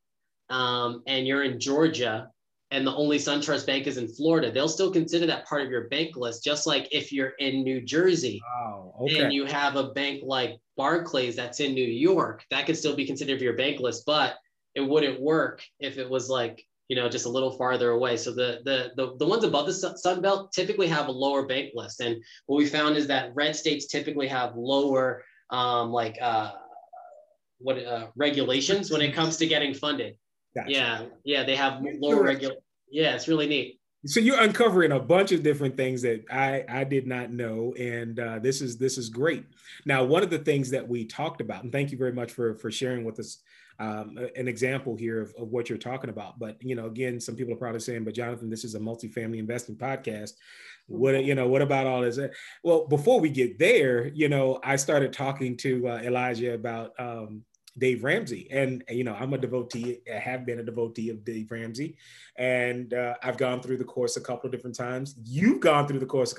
[0.49, 2.29] um, and you're in Georgia
[2.71, 5.89] and the only SunTrust Bank is in Florida, they'll still consider that part of your
[5.89, 6.43] bank list.
[6.43, 9.23] Just like if you're in New Jersey wow, okay.
[9.23, 13.05] and you have a bank like Barclays that's in New York, that could still be
[13.05, 14.35] considered for your bank list, but
[14.73, 18.17] it wouldn't work if it was like you know, just a little farther away.
[18.17, 21.71] So the the the, the ones above the Sun Belt typically have a lower bank
[21.73, 26.51] list, and what we found is that red states typically have lower um, like uh,
[27.59, 30.17] what uh, regulations when it comes to getting funded.
[30.55, 30.71] Gotcha.
[30.71, 32.55] Yeah, yeah, they have lower regular.
[32.89, 33.79] Yeah, it's really neat.
[34.05, 38.19] So you're uncovering a bunch of different things that I I did not know, and
[38.19, 39.45] uh, this is this is great.
[39.85, 42.55] Now, one of the things that we talked about, and thank you very much for
[42.55, 43.37] for sharing with us
[43.79, 46.37] um, an example here of, of, what you're talking about.
[46.37, 49.37] But you know, again, some people are probably saying, "But Jonathan, this is a multifamily
[49.37, 50.33] investing podcast.
[50.87, 51.47] What you know?
[51.47, 52.19] What about all this?"
[52.63, 57.43] Well, before we get there, you know, I started talking to uh, Elijah about um,
[57.77, 59.99] Dave Ramsey, and you know, I'm a devotee.
[60.13, 61.97] I have been a devotee of Dave Ramsey,
[62.37, 65.15] and uh, I've gone through the course a couple of different times.
[65.23, 66.35] You've gone through the course.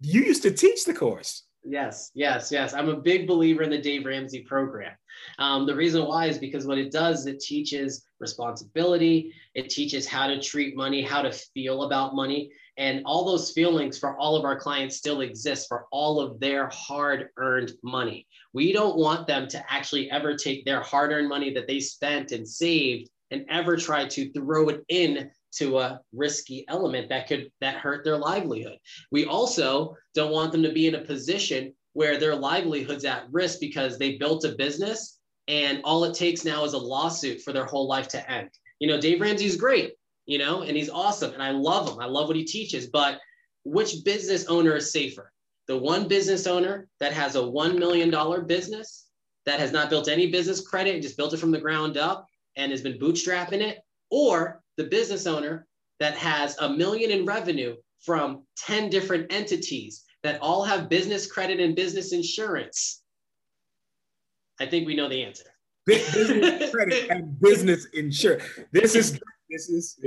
[0.00, 1.44] You used to teach the course.
[1.64, 2.74] Yes, yes, yes.
[2.74, 4.92] I'm a big believer in the Dave Ramsey program.
[5.38, 10.26] Um, the reason why is because what it does, it teaches responsibility, it teaches how
[10.26, 12.50] to treat money, how to feel about money.
[12.76, 16.68] And all those feelings for all of our clients still exist for all of their
[16.72, 18.26] hard earned money.
[18.52, 22.32] We don't want them to actually ever take their hard earned money that they spent
[22.32, 27.50] and saved and ever try to throw it in to a risky element that could
[27.60, 28.78] that hurt their livelihood.
[29.12, 33.60] We also don't want them to be in a position where their livelihood's at risk
[33.60, 37.66] because they built a business and all it takes now is a lawsuit for their
[37.66, 38.50] whole life to end.
[38.80, 39.92] You know, Dave Ramsey's great.
[40.26, 41.32] You know, and he's awesome.
[41.32, 42.00] And I love him.
[42.00, 42.86] I love what he teaches.
[42.86, 43.20] But
[43.64, 45.32] which business owner is safer?
[45.66, 49.06] The one business owner that has a $1 million business
[49.46, 52.26] that has not built any business credit and just built it from the ground up
[52.56, 53.78] and has been bootstrapping it,
[54.10, 55.66] or the business owner
[56.00, 61.60] that has a million in revenue from 10 different entities that all have business credit
[61.60, 63.02] and business insurance?
[64.60, 65.44] I think we know the answer.
[65.86, 68.44] business credit and business insurance.
[68.72, 69.20] This is
[69.54, 69.98] this is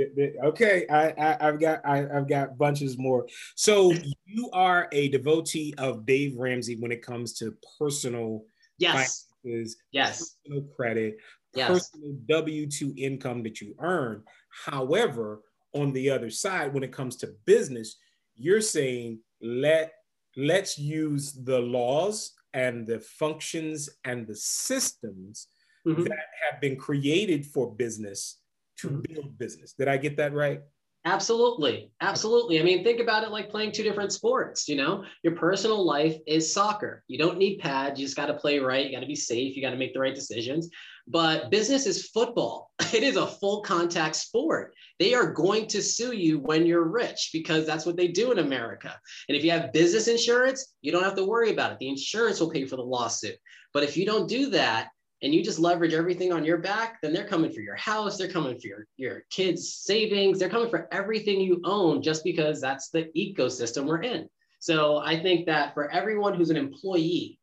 [0.44, 0.86] okay.
[0.90, 3.26] I, I have got I, have got bunches more.
[3.54, 3.92] So
[4.26, 8.44] you are a devotee of Dave Ramsey when it comes to personal
[8.78, 11.16] yes finances, yes personal credit,
[11.54, 11.68] yes.
[11.68, 14.22] personal W two income that you earn.
[14.66, 15.40] However,
[15.72, 17.96] on the other side, when it comes to business,
[18.34, 19.92] you're saying let
[20.36, 25.48] let's use the laws and the functions and the systems
[25.86, 26.02] mm-hmm.
[26.02, 28.38] that have been created for business
[28.78, 29.72] to build business.
[29.72, 30.60] Did I get that right?
[31.04, 31.90] Absolutely.
[32.00, 32.60] Absolutely.
[32.60, 34.68] I mean, think about it like playing two different sports.
[34.68, 37.02] You know, your personal life is soccer.
[37.06, 37.98] You don't need pads.
[37.98, 38.84] You just got to play right.
[38.84, 39.56] You got to be safe.
[39.56, 40.68] You got to make the right decisions.
[41.06, 42.70] But business is football.
[42.94, 44.74] It is a full contact sport.
[44.98, 48.38] They are going to sue you when you're rich because that's what they do in
[48.38, 48.98] America.
[49.28, 51.78] And if you have business insurance, you don't have to worry about it.
[51.78, 53.36] The insurance will pay for the lawsuit.
[53.74, 54.88] But if you don't do that,
[55.22, 58.30] and you just leverage everything on your back, then they're coming for your house, they're
[58.30, 62.90] coming for your, your kids' savings, they're coming for everything you own just because that's
[62.90, 64.28] the ecosystem we're in.
[64.60, 67.38] So I think that for everyone who's an employee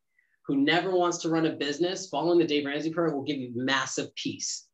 [0.46, 3.52] who never wants to run a business, following the Dave Ramsey program will give you
[3.54, 4.66] massive peace.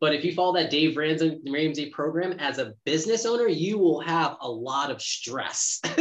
[0.00, 4.36] But if you follow that Dave Ramsey program as a business owner, you will have
[4.40, 5.78] a lot of stress.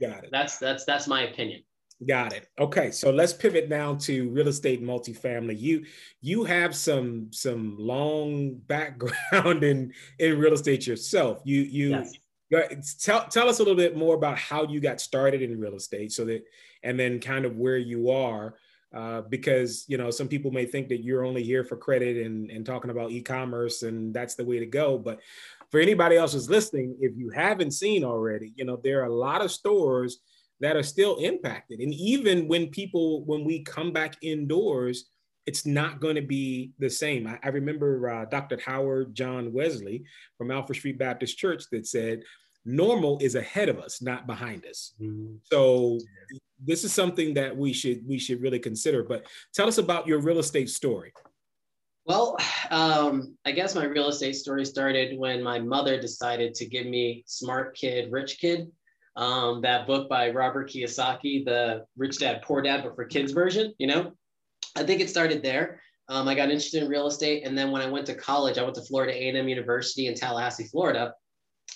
[0.00, 0.28] Got it.
[0.30, 1.62] That's that's that's my opinion.
[2.06, 2.48] Got it.
[2.60, 5.58] Okay, so let's pivot now to real estate multifamily.
[5.58, 5.84] You
[6.20, 9.12] you have some some long background
[9.64, 11.40] in in real estate yourself.
[11.44, 12.06] You you
[12.50, 12.94] yes.
[13.02, 16.12] tell tell us a little bit more about how you got started in real estate,
[16.12, 16.44] so that
[16.84, 18.54] and then kind of where you are.
[18.94, 22.50] Uh, because you know some people may think that you're only here for credit and,
[22.50, 25.20] and talking about e-commerce and that's the way to go but
[25.70, 29.14] for anybody else who's listening if you haven't seen already you know there are a
[29.14, 30.20] lot of stores
[30.60, 31.80] that are still impacted.
[31.80, 35.10] And even when people, when we come back indoors,
[35.46, 37.26] it's not going to be the same.
[37.26, 38.58] I, I remember uh, Dr.
[38.64, 40.04] Howard John Wesley
[40.36, 42.22] from Alfred Street Baptist Church that said,
[42.64, 44.94] normal is ahead of us, not behind us.
[45.00, 45.36] Mm-hmm.
[45.44, 45.98] So
[46.62, 49.02] this is something that we should we should really consider.
[49.02, 51.12] But tell us about your real estate story.
[52.04, 52.36] Well,
[52.70, 57.22] um, I guess my real estate story started when my mother decided to give me
[57.26, 58.70] Smart Kid, Rich Kid
[59.18, 63.74] um, that book by Robert Kiyosaki, the Rich Dad Poor Dad, but for kids version.
[63.78, 64.12] You know,
[64.76, 65.82] I think it started there.
[66.08, 68.62] Um, I got interested in real estate, and then when I went to college, I
[68.62, 71.12] went to Florida A&M University in Tallahassee, Florida.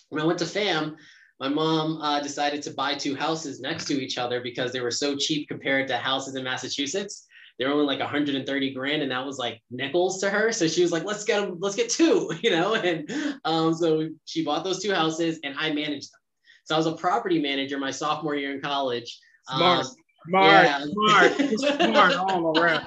[0.09, 0.97] When I went to FAM,
[1.41, 4.93] my mom uh, decided to buy two houses next to each other because they were
[4.93, 7.27] so cheap compared to houses in Massachusetts.
[7.59, 10.53] They were only like 130 grand, and that was like nickels to her.
[10.53, 13.11] So she was like, "Let's get them, let's get two, you know." And
[13.45, 16.22] um, so she bought those two houses, and I managed them.
[16.65, 19.19] So I was a property manager my sophomore year in college.
[19.49, 19.87] Smart.
[19.87, 19.93] Um,
[20.29, 20.85] Smart, yeah.
[20.85, 22.87] smart, smart all around.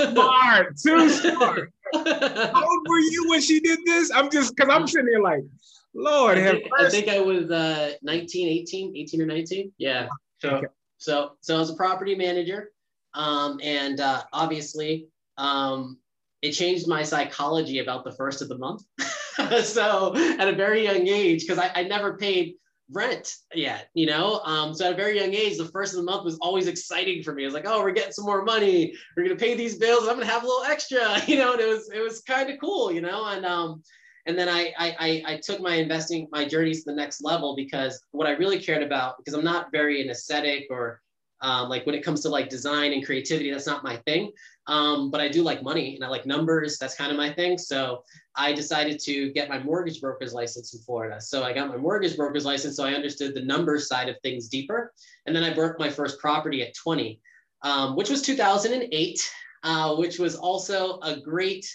[0.00, 1.72] Smart, too smart.
[1.94, 4.10] How old were you when she did this?
[4.10, 5.44] I'm just because I'm sitting here like,
[5.94, 9.72] Lord I think, I think I was uh, 19, 18, 18 or 19.
[9.78, 10.08] Yeah.
[10.40, 10.66] So, okay.
[10.98, 12.72] so, so I was a property manager.
[13.14, 15.06] Um, and uh, obviously,
[15.38, 15.98] um,
[16.42, 18.82] it changed my psychology about the first of the month.
[19.62, 22.56] so at a very young age, because I, I never paid
[22.90, 24.40] rent yet, you know?
[24.44, 27.22] Um, so at a very young age, the first of the month was always exciting
[27.22, 27.42] for me.
[27.42, 28.94] I was like, oh, we're getting some more money.
[29.16, 31.68] We're gonna pay these bills I'm gonna have a little extra, you know, and it
[31.68, 33.26] was it was kind of cool, you know.
[33.26, 33.82] And um,
[34.26, 38.02] and then I, I I took my investing my journey to the next level because
[38.10, 41.00] what I really cared about, because I'm not very an ascetic or
[41.42, 44.32] um, like when it comes to like design and creativity, that's not my thing.
[44.66, 46.78] Um, but I do like money and I like numbers.
[46.78, 47.58] That's kind of my thing.
[47.58, 48.02] So
[48.34, 51.20] I decided to get my mortgage broker's license in Florida.
[51.20, 52.76] So I got my mortgage broker's license.
[52.76, 54.92] So I understood the numbers side of things deeper.
[55.26, 57.20] And then I broke my first property at 20,
[57.62, 61.66] um, which was 2008, uh, which was also a great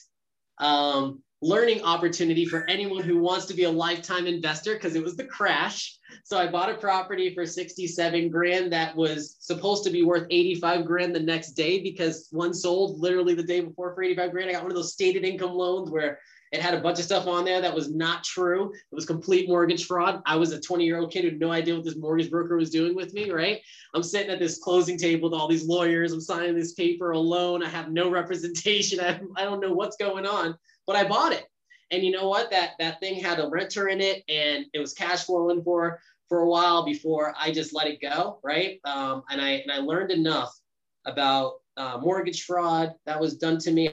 [0.58, 5.16] um, learning opportunity for anyone who wants to be a lifetime investor because it was
[5.16, 5.98] the crash.
[6.24, 10.86] So I bought a property for 67 grand that was supposed to be worth 85
[10.86, 14.50] grand the next day because one sold literally the day before for 85 grand.
[14.50, 16.20] I got one of those stated income loans where
[16.52, 18.72] it had a bunch of stuff on there that was not true.
[18.74, 20.22] It was complete mortgage fraud.
[20.26, 22.58] I was a 20 year old kid who had no idea what this mortgage broker
[22.58, 23.62] was doing with me, right?
[23.96, 26.12] I'm sitting at this closing table with all these lawyers.
[26.12, 27.64] I'm signing this paper alone.
[27.64, 29.00] I have no representation.
[29.00, 30.56] I, I don't know what's going on
[30.88, 31.46] but I bought it.
[31.92, 32.50] and you know what?
[32.52, 36.40] That that thing had a renter in it, and it was cash flowing for for
[36.40, 38.80] a while before I just let it go, right?
[38.86, 40.58] Um, and I and I learned enough
[41.06, 43.90] about uh, mortgage fraud that was done to me,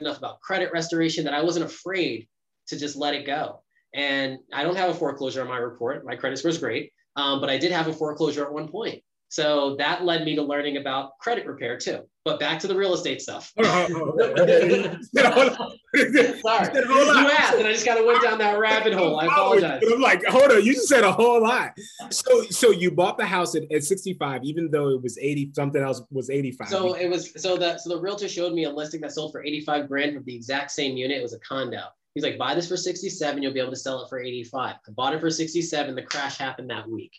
[0.00, 2.28] enough about credit restoration that I wasn't afraid
[2.68, 3.62] to just let it go.
[3.92, 6.04] And I don't have a foreclosure on my report.
[6.04, 9.02] My credit score is great, um, but I did have a foreclosure at one point.
[9.30, 12.00] So that led me to learning about credit repair too.
[12.24, 13.52] But back to the real estate stuff.
[13.58, 14.36] Oh, oh, oh.
[15.94, 19.20] Sorry, you asked, and I just kind of went down that rabbit hole.
[19.20, 19.82] I apologize.
[19.90, 21.70] I'm like, hold on, you just said a whole lot.
[22.10, 25.80] So, so you bought the house at, at 65, even though it was 80, something
[25.80, 26.68] else was 85.
[26.68, 29.44] So it was so the so the realtor showed me a listing that sold for
[29.44, 31.18] 85 grand for the exact same unit.
[31.18, 31.84] It was a condo.
[32.14, 34.74] He's like, buy this for 67, you'll be able to sell it for 85.
[34.74, 35.94] I bought it for 67.
[35.94, 37.12] The crash happened that week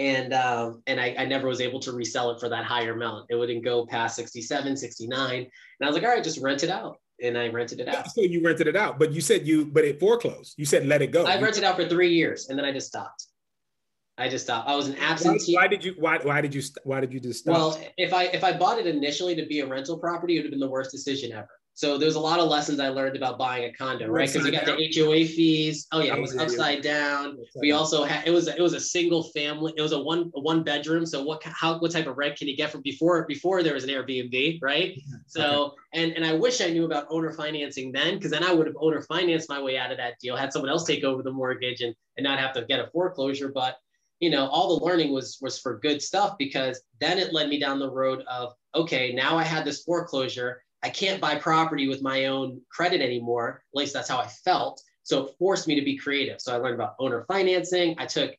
[0.00, 3.26] and um, and I, I, never was able to resell it for that higher amount.
[3.28, 5.36] It wouldn't go past 67, 69.
[5.40, 5.48] And
[5.82, 6.96] I was like, all right, just rent it out.
[7.22, 8.10] And I rented it out.
[8.10, 10.54] So you rented it out, but you said you, but it foreclosed.
[10.56, 11.26] You said let it go.
[11.26, 13.26] I rented it out for three years, and then I just stopped.
[14.16, 14.70] I just stopped.
[14.70, 15.54] I was an absentee.
[15.54, 15.94] Why, why, did you?
[15.98, 16.62] Why, why did you?
[16.84, 17.54] Why did you just stop?
[17.54, 20.44] Well, if I if I bought it initially to be a rental property, it would
[20.46, 21.48] have been the worst decision ever.
[21.74, 24.30] So there's a lot of lessons I learned about buying a condo, right?
[24.30, 24.76] Because you got down?
[24.76, 25.86] the HOA fees.
[25.92, 27.38] Oh yeah, it was upside down.
[27.58, 29.72] We also had it was it was a single family.
[29.76, 31.06] It was a one a one bedroom.
[31.06, 33.84] So what how what type of rent can you get from before before there was
[33.84, 35.00] an Airbnb, right?
[35.26, 38.66] So and and I wish I knew about owner financing then, because then I would
[38.66, 41.32] have owner financed my way out of that deal, had someone else take over the
[41.32, 43.50] mortgage and and not have to get a foreclosure.
[43.54, 43.76] But
[44.18, 47.58] you know, all the learning was was for good stuff because then it led me
[47.58, 52.02] down the road of okay, now I had this foreclosure I can't buy property with
[52.02, 53.62] my own credit anymore.
[53.72, 54.82] At least that's how I felt.
[55.02, 56.40] So it forced me to be creative.
[56.40, 57.94] So I learned about owner financing.
[57.98, 58.34] I took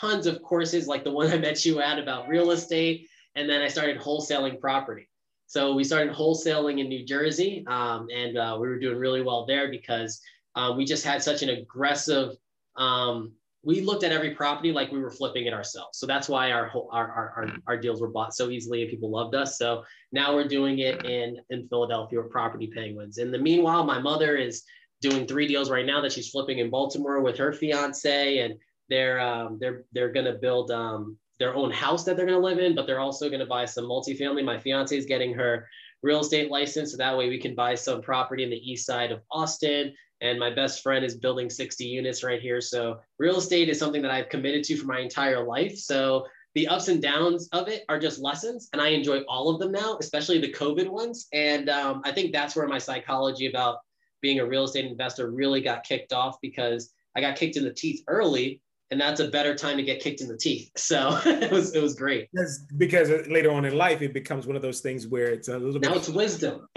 [0.00, 3.08] tons of courses like the one I met you at about real estate.
[3.36, 5.08] And then I started wholesaling property.
[5.46, 7.64] So we started wholesaling in New Jersey.
[7.66, 10.20] Um, and uh, we were doing really well there because
[10.56, 12.36] uh, we just had such an aggressive
[12.76, 13.32] um,
[13.64, 15.98] we looked at every property like we were flipping it ourselves.
[15.98, 19.34] So that's why our our, our, our deals were bought so easily and people loved
[19.34, 19.58] us.
[19.58, 23.18] So now we're doing it in, in Philadelphia with Property Penguins.
[23.18, 24.62] In the meanwhile, my mother is
[25.00, 28.54] doing three deals right now that she's flipping in Baltimore with her fiance, and
[28.88, 32.74] they're um, they're they're gonna build um, their own house that they're gonna live in,
[32.74, 34.44] but they're also gonna buy some multifamily.
[34.44, 35.66] My fiance is getting her
[36.02, 39.10] real estate license, so that way we can buy some property in the east side
[39.10, 39.94] of Austin
[40.24, 42.60] and my best friend is building 60 units right here.
[42.60, 45.76] So real estate is something that I've committed to for my entire life.
[45.76, 49.60] So the ups and downs of it are just lessons, and I enjoy all of
[49.60, 51.26] them now, especially the COVID ones.
[51.32, 53.78] And um, I think that's where my psychology about
[54.22, 57.72] being a real estate investor really got kicked off because I got kicked in the
[57.72, 60.70] teeth early, and that's a better time to get kicked in the teeth.
[60.78, 62.30] So it was it was great.
[62.32, 65.58] Because, because later on in life, it becomes one of those things where it's a
[65.58, 65.90] little now bit.
[65.90, 66.68] Now it's wisdom.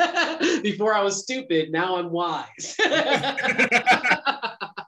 [0.62, 2.46] Before I was stupid, now I'm wise.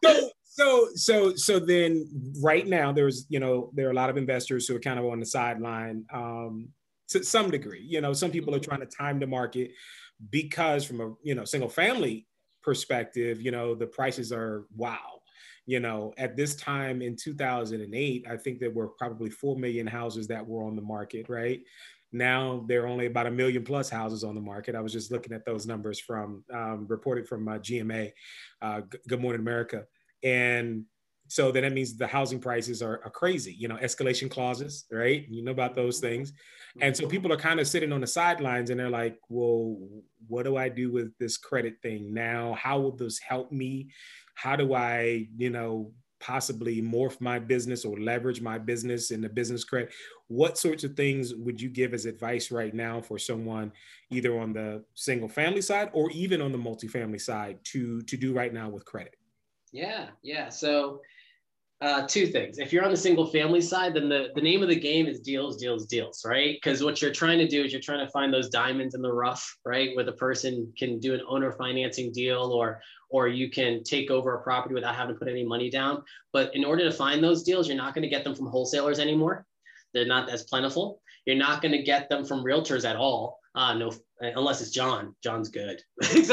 [0.05, 2.09] so, so, so, so then
[2.41, 5.07] right now there's, you know, there are a lot of investors who are kind of
[5.07, 6.69] on the sideline um,
[7.09, 7.83] to some degree.
[7.83, 9.73] You know, some people are trying to time the market
[10.31, 12.27] because from a, you know, single family
[12.63, 15.23] perspective, you know, the prices are wow
[15.67, 20.27] you know at this time in 2008 i think there were probably 4 million houses
[20.29, 21.61] that were on the market right
[22.13, 24.75] now there are only about a million plus houses on the market.
[24.75, 28.13] I was just looking at those numbers from um, reported from uh, GMA,
[28.61, 29.85] uh, Good Morning America,
[30.23, 30.85] and
[31.29, 33.55] so then that means the housing prices are, are, crazy.
[33.59, 35.25] You know, escalation clauses, right?
[35.31, 36.33] You know about those things,
[36.81, 39.79] and so people are kind of sitting on the sidelines and they're like, "Well,
[40.29, 42.53] what do I do with this credit thing now?
[42.55, 43.91] How will this help me?
[44.35, 49.29] How do I, you know, possibly morph my business or leverage my business in the
[49.29, 49.93] business credit?
[50.29, 53.73] What sorts of things would you give as advice right now for someone
[54.11, 58.33] either on the single family side or even on the multifamily side to to do
[58.33, 59.17] right now with credit?
[59.73, 60.49] Yeah yeah.
[60.49, 61.01] So
[61.83, 62.59] uh, two things.
[62.59, 65.19] If you're on the single family side, then the, the name of the game is
[65.19, 66.55] deals, deals, deals, right?
[66.55, 69.13] Because what you're trying to do is you're trying to find those diamonds in the
[69.13, 69.91] rough, right?
[69.97, 74.37] Where the person can do an owner financing deal or or you can take over
[74.37, 76.03] a property without having to put any money down.
[76.33, 78.99] But in order to find those deals, you're not going to get them from wholesalers
[78.99, 79.45] anymore.
[79.93, 81.03] They're not as plentiful.
[81.27, 83.39] You're not going to get them from realtors at all.
[83.55, 85.15] Uh, no, unless it's John.
[85.23, 85.83] John's good.
[86.01, 86.23] good.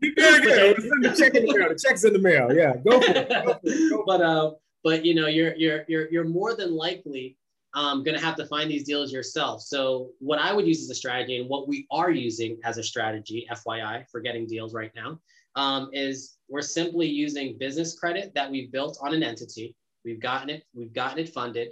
[0.00, 1.68] The check in the mail.
[1.70, 2.52] The check's in the mail.
[2.52, 3.28] Yeah, go for it.
[3.28, 3.90] Go for it.
[3.90, 4.52] Go but uh,
[4.84, 7.36] but you know, you're you're you're you're more than likely
[7.74, 9.62] um, going to have to find these deals yourself.
[9.62, 12.82] So what I would use as a strategy, and what we are using as a
[12.82, 15.20] strategy, FYI, for getting deals right now,
[15.56, 19.74] um, is we're simply using business credit that we've built on an entity.
[20.04, 20.64] We've gotten it.
[20.74, 21.70] We've gotten it funded.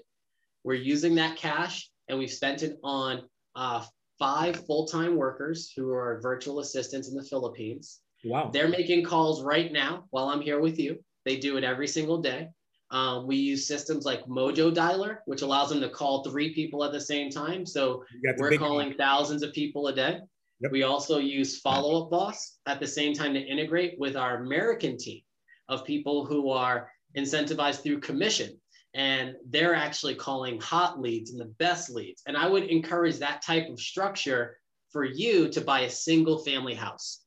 [0.64, 3.22] We're using that cash, and we've spent it on
[3.59, 3.84] uh,
[4.20, 8.00] five full-time workers who are virtual assistants in the Philippines.
[8.24, 8.50] Wow.
[8.52, 10.98] They're making calls right now while I'm here with you.
[11.24, 12.48] They do it every single day.
[12.90, 16.92] Um, we use systems like Mojo Dialer, which allows them to call three people at
[16.92, 17.66] the same time.
[17.66, 18.04] So
[18.38, 20.20] we're calling thousands of people a day.
[20.61, 20.72] Yep.
[20.72, 24.96] We also use Follow Up Boss at the same time to integrate with our American
[24.96, 25.20] team
[25.68, 28.59] of people who are incentivized through commission.
[28.95, 32.22] And they're actually calling hot leads and the best leads.
[32.26, 34.57] And I would encourage that type of structure
[34.91, 37.20] for you to buy a single family house.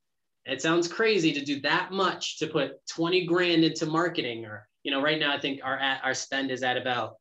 [0.45, 4.91] It sounds crazy to do that much to put 20 grand into marketing or you
[4.91, 7.16] know, right now I think our our spend is at about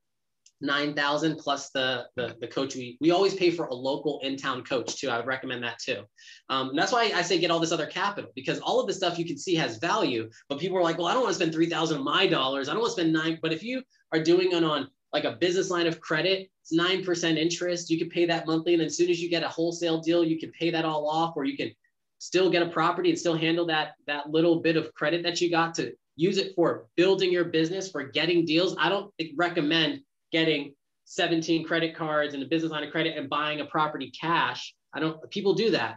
[0.62, 2.74] nine thousand plus the, the the coach.
[2.74, 5.10] We we always pay for a local in town coach too.
[5.10, 6.02] I would recommend that too.
[6.48, 8.94] Um, and that's why I say get all this other capital because all of the
[8.94, 10.30] stuff you can see has value.
[10.48, 12.68] But people are like, well, I don't want to spend three thousand of my dollars.
[12.68, 13.38] I don't want to spend nine.
[13.42, 13.82] But if you
[14.12, 17.90] are doing it on like a business line of credit, it's nine percent interest.
[17.90, 20.38] You can pay that monthly, and as soon as you get a wholesale deal, you
[20.38, 21.72] can pay that all off, or you can
[22.18, 25.50] still get a property and still handle that that little bit of credit that you
[25.50, 28.76] got to use it for building your business, for getting deals.
[28.78, 30.02] I don't recommend
[30.32, 30.74] getting
[31.06, 34.74] 17 credit cards and a business line of credit and buying a property cash.
[34.92, 35.96] I don't, people do that.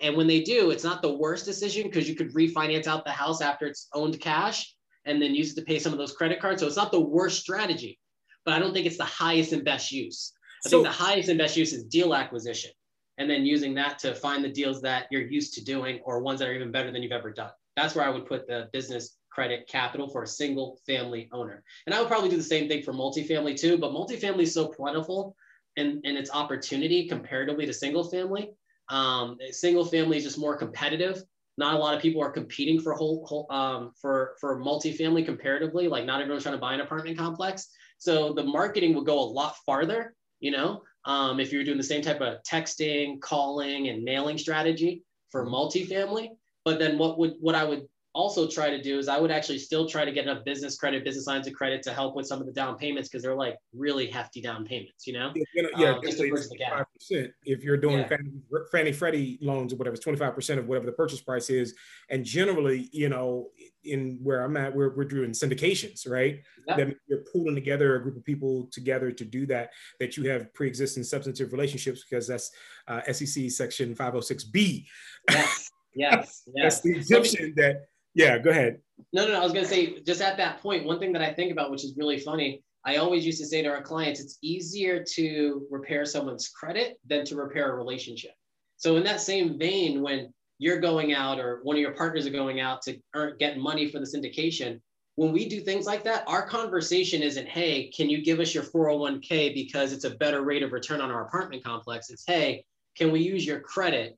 [0.00, 3.10] And when they do, it's not the worst decision because you could refinance out the
[3.10, 4.75] house after it's owned cash
[5.06, 6.60] and then use it to pay some of those credit cards.
[6.60, 7.98] So it's not the worst strategy,
[8.44, 10.32] but I don't think it's the highest and best use.
[10.64, 12.70] I so, think the highest and best use is deal acquisition
[13.18, 16.40] and then using that to find the deals that you're used to doing or ones
[16.40, 17.50] that are even better than you've ever done.
[17.76, 21.62] That's where I would put the business credit capital for a single family owner.
[21.86, 24.68] And I would probably do the same thing for multifamily too, but multifamily is so
[24.68, 25.36] plentiful
[25.76, 28.50] in, in its opportunity comparatively to single family.
[28.88, 31.22] Um, single family is just more competitive.
[31.58, 35.88] Not a lot of people are competing for whole, whole um, for for multifamily comparatively.
[35.88, 37.68] Like not everyone's trying to buy an apartment complex.
[37.98, 40.14] So the marketing will go a lot farther.
[40.40, 45.02] You know, um, if you're doing the same type of texting, calling, and mailing strategy
[45.30, 46.28] for multifamily.
[46.64, 47.86] But then what would what I would
[48.16, 51.04] also try to do is I would actually still try to get enough business credit,
[51.04, 53.56] business lines of credit to help with some of the down payments because they're like
[53.74, 55.32] really hefty down payments, you know?
[55.54, 58.08] Yeah, yeah um, just percent If you're doing yeah.
[58.08, 58.32] Fannie,
[58.72, 61.74] Fannie Freddie loans or whatever, it's 25% of whatever the purchase price is.
[62.08, 63.50] And generally, you know,
[63.84, 66.40] in where I'm at, we're, we're doing syndications, right?
[66.68, 70.52] That you're pulling together a group of people together to do that, that you have
[70.54, 72.50] pre-existing substantive relationships because that's
[72.88, 74.86] uh, SEC section 506B.
[75.30, 75.70] Yes.
[75.94, 76.46] Yes, yes.
[76.54, 77.86] that's the exemption that
[78.16, 78.78] yeah, go ahead.
[79.12, 79.40] No, no, no.
[79.40, 81.70] I was going to say, just at that point, one thing that I think about,
[81.70, 85.66] which is really funny, I always used to say to our clients, it's easier to
[85.70, 88.32] repair someone's credit than to repair a relationship.
[88.78, 92.30] So, in that same vein, when you're going out or one of your partners are
[92.30, 94.80] going out to earn, get money for the syndication,
[95.16, 98.64] when we do things like that, our conversation isn't, hey, can you give us your
[98.64, 102.08] 401k because it's a better rate of return on our apartment complex?
[102.08, 102.64] It's, hey,
[102.96, 104.16] can we use your credit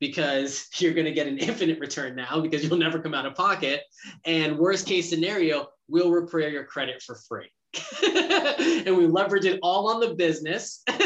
[0.00, 3.34] because you're going to get an infinite return now because you'll never come out of
[3.34, 3.82] pocket.
[4.24, 7.50] And worst case scenario, we'll repair your credit for free.
[8.04, 10.82] and we leverage it all on the business.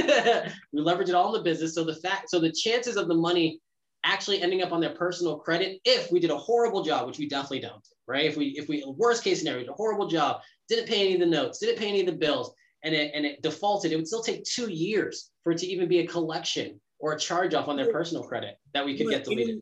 [0.72, 1.74] we leverage it all on the business.
[1.74, 3.60] So the fact, so the chances of the money
[4.02, 7.28] actually ending up on their personal credit, if we did a horrible job, which we
[7.28, 8.26] definitely don't, right?
[8.26, 11.20] If we, if we, worst case scenario, did a horrible job, didn't pay any of
[11.20, 14.06] the notes, didn't pay any of the bills, and it, and it defaulted, it would
[14.06, 17.68] still take two years for it to even be a collection or a charge off
[17.68, 19.60] on their personal credit that we could get deleted.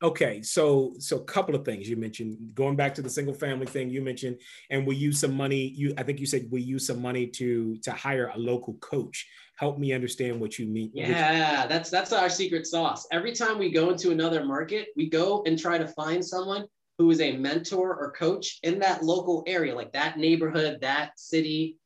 [0.00, 2.38] Okay, so so a couple of things you mentioned.
[2.54, 4.38] Going back to the single family thing you mentioned,
[4.70, 5.72] and we use some money.
[5.74, 9.26] You, I think you said we use some money to to hire a local coach.
[9.56, 10.92] Help me understand what you mean.
[10.94, 13.08] Yeah, that's that's our secret sauce.
[13.10, 16.64] Every time we go into another market, we go and try to find someone
[16.98, 21.76] who is a mentor or coach in that local area, like that neighborhood, that city,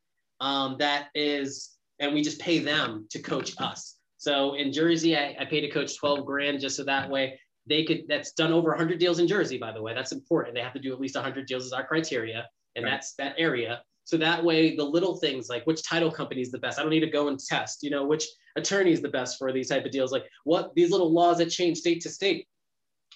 [0.41, 3.97] um, that is, and we just pay them to coach us.
[4.23, 7.83] So in Jersey, I, I paid a coach 12 grand just so that way they
[7.83, 9.95] could, that's done over 100 deals in Jersey, by the way.
[9.95, 10.55] That's important.
[10.55, 12.93] They have to do at least 100 deals as our criteria, and right.
[12.93, 13.83] that's that area.
[14.05, 16.79] So that way, the little things like which title company is the best.
[16.79, 19.53] I don't need to go and test, you know, which attorney is the best for
[19.53, 20.13] these type of deals.
[20.13, 22.47] Like what these little laws that change state to state.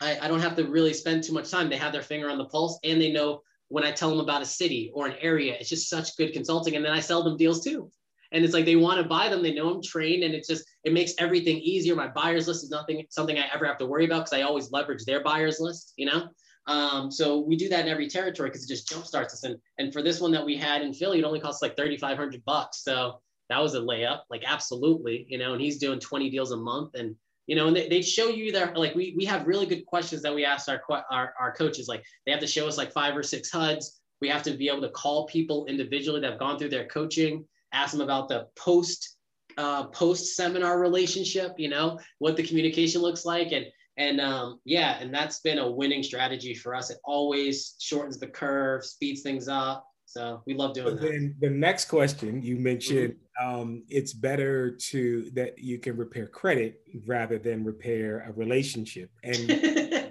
[0.01, 1.71] I, I don't have to really spend too much time.
[1.71, 4.43] They have their finger on the pulse and they know when I tell them about
[4.43, 5.55] a city or an area.
[5.55, 6.75] It's just such good consulting.
[6.75, 7.93] And then I sell them deals too
[8.33, 10.67] and it's like they want to buy them they know i'm trained and it's just
[10.87, 11.97] it makes everything easier.
[11.97, 14.70] My buyers list is nothing something i ever have to worry about because i always
[14.70, 16.28] leverage their buyers list you know?
[16.68, 19.45] Um, so we do that in every territory because it just jumpstarts us.
[19.45, 22.45] And and for this one that we had in philly it only costs like 3500
[22.45, 22.82] bucks.
[22.84, 25.53] So that was a layup like absolutely you know?
[25.53, 27.14] And he's doing 20 deals a month and
[27.49, 30.22] you know, and they, they show you their like we we have really good questions
[30.22, 30.80] that we ask our,
[31.11, 31.89] our our coaches.
[31.89, 34.01] Like they have to show us like five or six HUDs.
[34.20, 37.45] We have to be able to call people individually that have gone through their coaching
[37.72, 39.16] ask them about the post
[39.57, 43.53] uh, post seminar relationship, you know, what the communication looks like.
[43.53, 46.91] And And um, yeah, and that's been a winning strategy for us.
[46.91, 49.87] It always shortens the curve, speeds things up.
[50.05, 51.11] So we love doing but that.
[51.11, 53.61] Then the next question you mentioned, mm-hmm.
[53.61, 59.11] um, it's better to that you can repair credit rather than repair a relationship.
[59.25, 59.51] And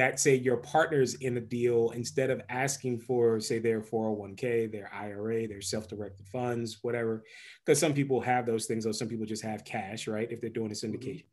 [0.00, 4.90] that say your partners in a deal instead of asking for say their 401k their
[4.94, 7.22] ira their self-directed funds whatever
[7.64, 10.48] because some people have those things or some people just have cash right if they're
[10.48, 10.96] doing a mm-hmm.
[10.96, 11.26] syndication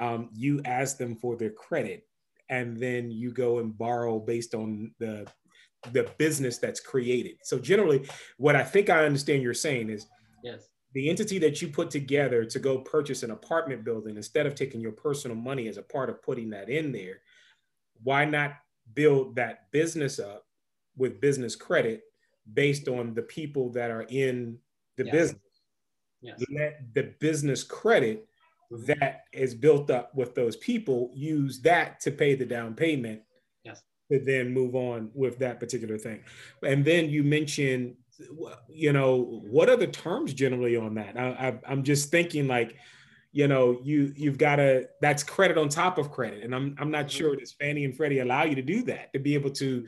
[0.00, 0.04] mm-hmm.
[0.04, 2.04] um, you ask them for their credit
[2.48, 5.24] and then you go and borrow based on the
[5.92, 8.04] the business that's created so generally
[8.38, 10.06] what i think i understand you're saying is
[10.42, 14.56] yes the entity that you put together to go purchase an apartment building instead of
[14.56, 17.20] taking your personal money as a part of putting that in there
[18.02, 18.54] why not
[18.94, 20.46] build that business up
[20.96, 22.02] with business credit
[22.52, 24.58] based on the people that are in
[24.96, 25.12] the yes.
[25.12, 25.42] business?
[26.22, 26.44] Yes.
[26.50, 28.26] Let the business credit
[28.86, 33.22] that is built up with those people use that to pay the down payment
[33.64, 33.82] yes.
[34.12, 36.20] to then move on with that particular thing.
[36.62, 37.96] And then you mentioned,
[38.68, 41.18] you know, what are the terms generally on that?
[41.18, 42.76] I, I, I'm just thinking like,
[43.32, 46.90] you know, you you've got to that's credit on top of credit, and I'm I'm
[46.90, 47.18] not mm-hmm.
[47.18, 49.86] sure does Fannie and Freddie allow you to do that to be able to,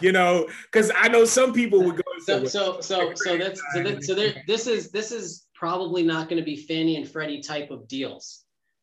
[0.00, 2.02] you know, because I know some people would go.
[2.20, 6.28] So so so so that's so, that, so there this is this is probably not
[6.28, 8.41] going to be Fannie and Freddie type of deals.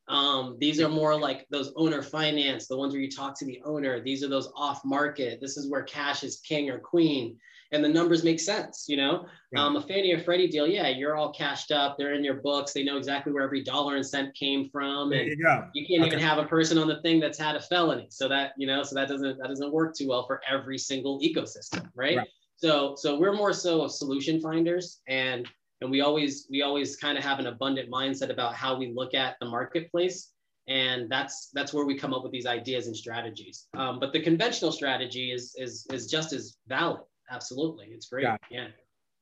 [0.10, 3.62] Um, these are more like those owner finance, the ones where you talk to the
[3.64, 4.01] owner.
[4.01, 5.39] These are those off market.
[5.39, 7.38] This is where cash is king or queen
[7.72, 8.86] and the numbers make sense.
[8.88, 11.97] You know, um, a Fannie or Freddie deal, yeah, you're all cashed up.
[11.97, 12.74] They're in your books.
[12.74, 15.38] They know exactly where every dollar and cent came from, and you,
[15.74, 16.07] you, can't okay.
[16.07, 18.07] even have a person on the thing that's had a felony.
[18.10, 21.20] So that you know, so that doesn't that doesn't work too well for every single
[21.22, 22.18] ecosystem, right?
[22.18, 22.28] right.
[22.57, 25.47] So so we're more so solution finders, and
[25.82, 29.13] and we always we always kind of have an abundant mindset about how we look
[29.13, 30.32] at the marketplace
[30.67, 34.21] and that's that's where we come up with these ideas and strategies um, but the
[34.21, 37.88] conventional strategy is is is just as valid absolutely.
[37.91, 38.27] It's great.
[38.49, 38.67] Yeah.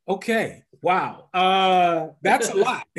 [0.09, 0.63] Okay.
[0.81, 1.29] Wow.
[1.33, 2.87] Uh, that's a lot.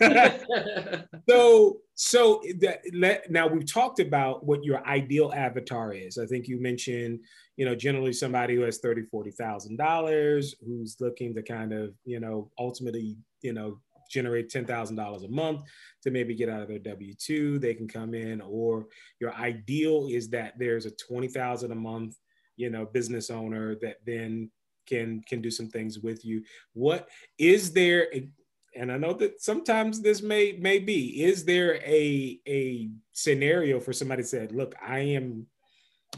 [1.28, 6.18] so, so that let, now we've talked about what your ideal avatar is.
[6.18, 7.20] I think you mentioned,
[7.56, 11.94] you know, generally somebody who has thirty, forty thousand dollars, who's looking to kind of,
[12.04, 13.80] you know, ultimately, you know,
[14.10, 15.62] generate ten thousand dollars a month
[16.04, 17.58] to maybe get out of their W two.
[17.58, 18.86] They can come in, or
[19.20, 22.16] your ideal is that there's a twenty thousand a month
[22.56, 24.50] you know business owner that then
[24.86, 27.08] can can do some things with you what
[27.38, 28.28] is there a,
[28.74, 33.92] and i know that sometimes this may may be is there a a scenario for
[33.92, 35.46] somebody said look i am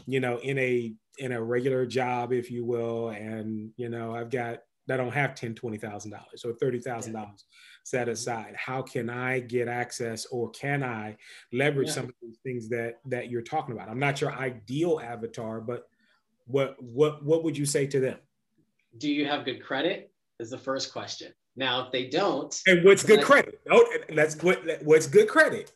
[0.05, 4.29] you know in a in a regular job if you will and you know i've
[4.29, 4.59] got
[4.91, 7.45] I don't have ten, twenty thousand dollars or thirty thousand dollars
[7.83, 8.11] set mm-hmm.
[8.11, 8.55] aside.
[8.55, 11.17] How can I get access, or can I
[11.53, 11.93] leverage yeah.
[11.93, 13.89] some of these things that that you're talking about?
[13.89, 15.87] I'm not your ideal avatar, but
[16.45, 18.17] what what what would you say to them?
[18.97, 20.11] Do you have good credit?
[20.39, 21.33] Is the first question.
[21.55, 23.59] Now, if they don't, and what's good credit?
[23.69, 25.73] Oh, that's what what's good credit.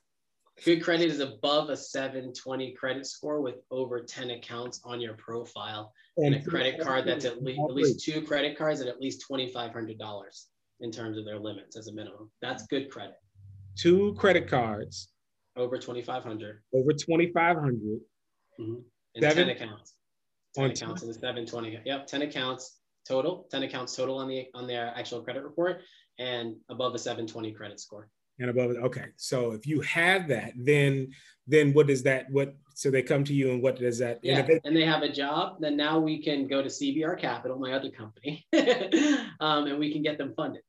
[0.64, 5.92] Good credit is above a 720 credit score with over 10 accounts on your profile
[6.16, 9.02] and, and a credit card that's at least, at least two credit cards at at
[9.02, 10.46] least $2,500
[10.82, 12.30] in terms of their limits as a minimum.
[12.42, 13.16] That's good credit.
[13.76, 15.10] Two credit cards.
[15.58, 16.62] Over 2,500.
[16.74, 17.74] Over 2,500.
[18.60, 18.74] Mm-hmm.
[19.16, 19.96] And Seven, 10 accounts.
[20.56, 21.80] 10 accounts in the 720.
[21.84, 25.82] Yep, 10 accounts total, 10 accounts total on the on their actual credit report
[26.20, 28.10] and above a 720 credit score.
[28.40, 28.78] And above it.
[28.78, 29.06] Okay.
[29.16, 31.12] So if you have that, then
[31.48, 34.40] then what does that what so they come to you and what does that yeah
[34.40, 37.74] and, and they have a job then now we can go to cbr capital my
[37.74, 38.46] other company
[39.42, 40.62] um, and we can get them funded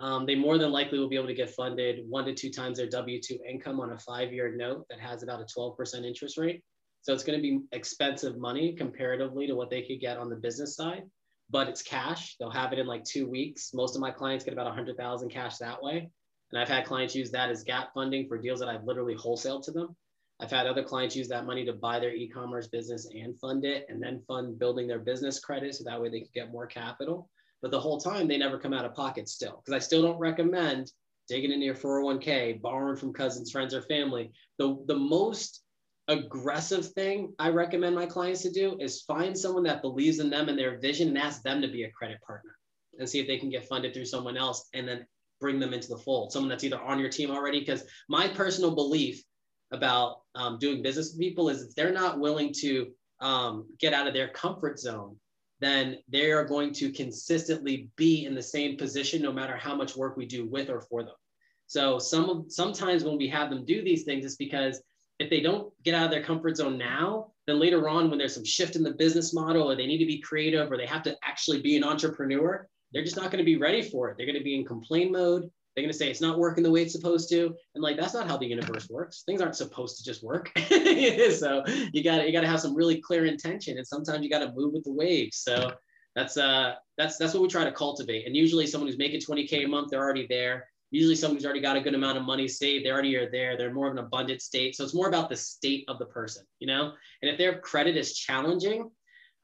[0.00, 2.76] um, they more than likely will be able to get funded one to two times
[2.76, 6.62] their w2 income on a five year note that has about a 12% interest rate
[7.02, 10.36] so it's going to be expensive money comparatively to what they could get on the
[10.36, 11.04] business side,
[11.50, 12.36] but it's cash.
[12.38, 13.72] They'll have it in like two weeks.
[13.72, 16.10] Most of my clients get about 100,000 cash that way.
[16.50, 19.64] And I've had clients use that as gap funding for deals that I've literally wholesaled
[19.64, 19.96] to them.
[20.40, 23.86] I've had other clients use that money to buy their e-commerce business and fund it
[23.88, 27.28] and then fund building their business credit so that way they could get more capital.
[27.60, 30.18] But the whole time they never come out of pocket still because I still don't
[30.18, 30.92] recommend
[31.28, 34.30] digging into your 401k, borrowing from cousins, friends, or family.
[34.58, 35.62] The, the most
[36.08, 40.48] aggressive thing I recommend my clients to do is find someone that believes in them
[40.48, 42.56] and their vision and ask them to be a credit partner
[42.98, 45.06] and see if they can get funded through someone else and then
[45.40, 47.60] bring them into the fold, someone that's either on your team already.
[47.60, 49.22] Because my personal belief
[49.70, 52.90] about um, doing business with people is if they're not willing to
[53.20, 55.16] um, get out of their comfort zone,
[55.60, 59.96] then they are going to consistently be in the same position no matter how much
[59.96, 61.14] work we do with or for them.
[61.66, 64.80] So some of sometimes when we have them do these things, it's because
[65.18, 68.34] if they don't get out of their comfort zone now, then later on, when there's
[68.34, 71.02] some shift in the business model or they need to be creative or they have
[71.02, 74.16] to actually be an entrepreneur, they're just not going to be ready for it.
[74.16, 75.50] They're going to be in complain mode.
[75.74, 77.54] They're going to say it's not working the way it's supposed to.
[77.74, 79.22] And like, that's not how the universe works.
[79.24, 80.50] Things aren't supposed to just work.
[80.68, 81.62] so
[81.92, 83.76] you got to, you got to have some really clear intention.
[83.76, 85.38] And sometimes you got to move with the waves.
[85.38, 85.72] So
[86.14, 88.26] that's, uh, that's, that's what we try to cultivate.
[88.26, 90.66] And usually someone who's making 20K a month, they're already there.
[90.90, 93.56] Usually someone who's already got a good amount of money saved, they already are there.
[93.56, 94.74] They're more of an abundant state.
[94.74, 96.92] So it's more about the state of the person, you know?
[97.22, 98.90] And if their credit is challenging,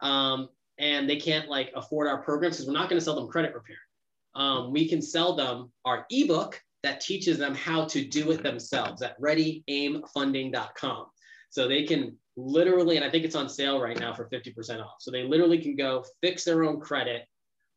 [0.00, 3.28] um, and they can't like afford our programs because we're not going to sell them
[3.28, 3.76] credit repair.
[4.34, 9.02] Um, we can sell them our ebook that teaches them how to do it themselves
[9.02, 11.06] at readyaimfunding.com.
[11.50, 14.96] So they can literally, and I think it's on sale right now for 50% off.
[14.98, 17.26] So they literally can go fix their own credit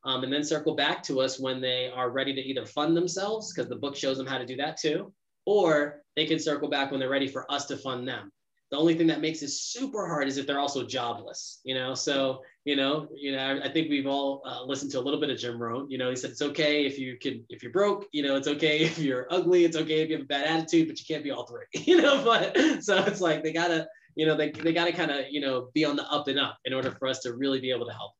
[0.08, 3.53] um, and then circle back to us when they are ready to either fund themselves,
[3.53, 5.14] because the book shows them how to do that too,
[5.45, 8.32] or they can circle back when they're ready for us to fund them.
[8.72, 11.93] The only thing that makes it super hard is if they're also jobless, you know.
[11.93, 15.20] So, you know, you know, I, I think we've all uh, listened to a little
[15.20, 15.89] bit of Jim Rohn.
[15.89, 18.05] You know, he said it's okay if you can, if you're broke.
[18.14, 19.66] You know, it's okay if you're ugly.
[19.66, 21.66] It's okay if you have a bad attitude, but you can't be all three.
[21.86, 25.26] You know, but so it's like they gotta, you know, they they gotta kind of,
[25.30, 27.72] you know, be on the up and up in order for us to really be
[27.72, 28.14] able to help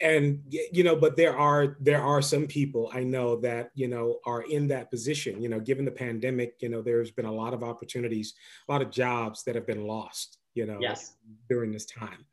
[0.00, 0.40] and
[0.72, 4.42] you know but there are there are some people i know that you know are
[4.42, 7.62] in that position you know given the pandemic you know there's been a lot of
[7.62, 8.34] opportunities
[8.68, 11.16] a lot of jobs that have been lost you know yes.
[11.48, 12.24] during this time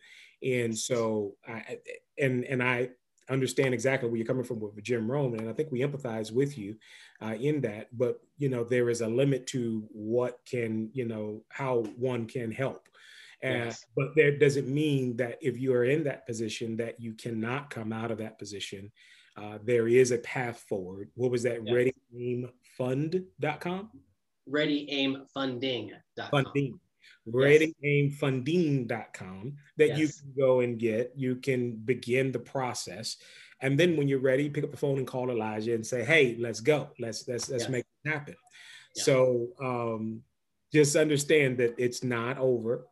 [0.44, 1.78] and so i
[2.20, 2.90] and and i
[3.30, 6.58] understand exactly where you're coming from with jim rohn and i think we empathize with
[6.58, 6.76] you
[7.22, 11.42] uh, in that but you know there is a limit to what can you know
[11.50, 12.88] how one can help
[13.44, 13.86] Yes.
[13.96, 17.94] but that doesn't mean that if you are in that position that you cannot come
[17.94, 18.92] out of that position.
[19.36, 21.12] Uh, there is a path forward.
[21.14, 21.62] What was that?
[21.64, 21.94] Yes.
[22.12, 23.92] ReadyAimFund.com?
[24.50, 26.30] ReadyAimFunding.com.
[26.32, 26.80] Funding.
[27.28, 30.00] ReadyAimFunding.com that yes.
[30.00, 31.14] you can go and get.
[31.16, 33.18] You can begin the process.
[33.62, 36.36] And then when you're ready, pick up the phone and call Elijah and say, hey,
[36.40, 36.90] let's go.
[37.00, 38.36] Let's let's let's make it happen.
[38.96, 40.24] So um,
[40.74, 42.88] just understand that it's not over.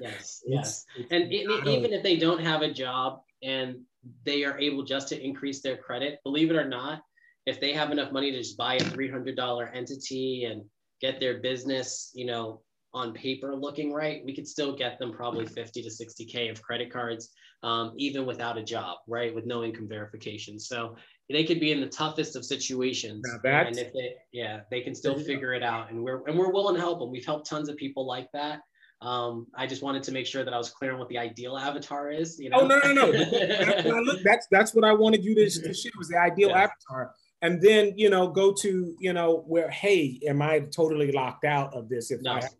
[0.00, 0.86] Yes, yes.
[1.10, 3.80] and it, even if they don't have a job and
[4.24, 7.02] they are able just to increase their credit, believe it or not,
[7.46, 10.64] if they have enough money to just buy a $300 entity and
[11.00, 12.62] get their business, you know,
[12.92, 16.92] on paper looking right, we could still get them probably 50 to 60K of credit
[16.92, 17.30] cards,
[17.62, 19.34] um, even without a job, right?
[19.34, 20.58] With no income verification.
[20.58, 20.96] So
[21.30, 23.24] they could be in the toughest of situations.
[23.44, 25.90] and if they, yeah, they can still figure it out.
[25.90, 27.10] And we're, and we're willing to help them.
[27.10, 28.60] We've helped tons of people like that.
[29.02, 31.56] Um, I just wanted to make sure that I was clear on what the ideal
[31.56, 32.38] avatar is.
[32.38, 32.60] You know?
[32.60, 33.12] Oh no, no, no.
[33.12, 36.64] that's, that's that's what I wanted you to, to share was the ideal yeah.
[36.64, 37.14] avatar.
[37.40, 41.72] And then you know, go to you know where hey, am I totally locked out
[41.72, 42.50] of this if no, I have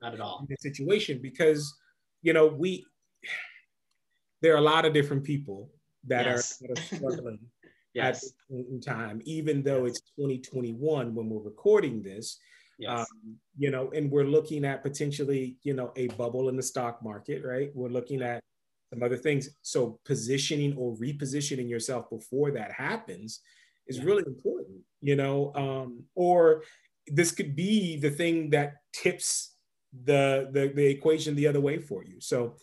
[0.00, 1.74] not at all in the situation because
[2.22, 2.84] you know we
[4.42, 5.70] there are a lot of different people
[6.06, 6.62] that, yes.
[6.62, 7.38] are, that are struggling
[7.94, 8.04] yes.
[8.04, 12.38] at this point in time, even though it's 2021 when we're recording this.
[12.78, 13.00] Yes.
[13.00, 17.02] Um, you know, and we're looking at potentially, you know, a bubble in the stock
[17.02, 17.70] market, right?
[17.74, 18.42] We're looking at
[18.92, 19.48] some other things.
[19.62, 23.40] So positioning or repositioning yourself before that happens
[23.88, 24.04] is yeah.
[24.04, 26.64] really important, you know, um, or
[27.06, 29.55] this could be the thing that tips
[30.04, 32.20] the, the, the equation the other way for you.
[32.20, 32.56] So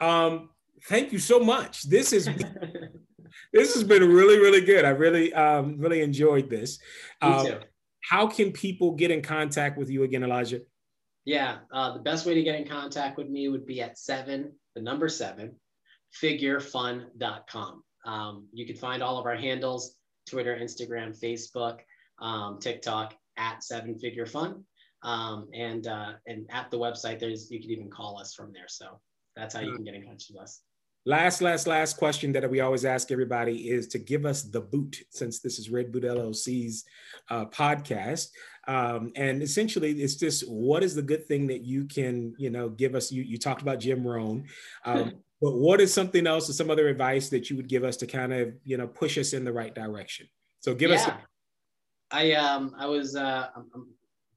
[0.00, 0.50] um,
[0.84, 1.82] thank you so much.
[1.82, 2.26] This is
[3.52, 4.84] this has been really, really good.
[4.84, 6.78] I really, um, really enjoyed this.
[7.22, 7.58] Me um, too
[8.00, 10.60] how can people get in contact with you again, Elijah?
[11.24, 14.52] Yeah, uh, the best way to get in contact with me would be at seven,
[14.74, 15.54] the number seven,
[16.20, 17.84] figurefun.com.
[18.06, 19.96] Um, you can find all of our handles
[20.28, 21.80] Twitter, Instagram, Facebook,
[22.20, 24.64] um, TikTok at seven figure fun.
[25.02, 28.68] Um, and uh, and at the website, there's you can even call us from there.
[28.68, 29.00] So
[29.36, 30.62] that's how you can get in touch with us.
[31.06, 34.98] Last, last, last question that we always ask everybody is to give us the boot,
[35.08, 36.84] since this is Red Boot LLC's
[37.30, 38.28] uh, podcast.
[38.68, 42.68] Um, and essentially, it's just what is the good thing that you can, you know,
[42.68, 43.10] give us?
[43.10, 44.46] You, you talked about Jim Rohn,
[44.84, 47.96] um, but what is something else or some other advice that you would give us
[47.98, 50.28] to kind of, you know, push us in the right direction?
[50.60, 50.96] So give yeah.
[50.96, 51.10] us.
[52.10, 53.88] I um I was uh I'm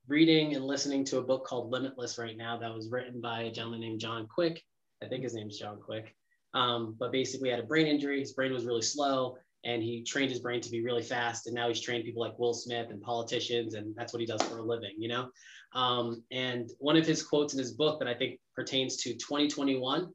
[0.08, 3.51] reading and listening to a book called Limitless right now that was written by a
[3.51, 4.60] gentleman named John Kwik.
[5.01, 6.14] I think his name is John Kwik.
[6.54, 8.20] Um, but basically had a brain injury.
[8.20, 11.47] His brain was really slow and he trained his brain to be really fast.
[11.47, 14.41] And now he's trained people like Will Smith and politicians, and that's what he does
[14.41, 15.30] for a living, you know?
[15.74, 20.10] Um, and one of his quotes in his book that I think pertains to 2021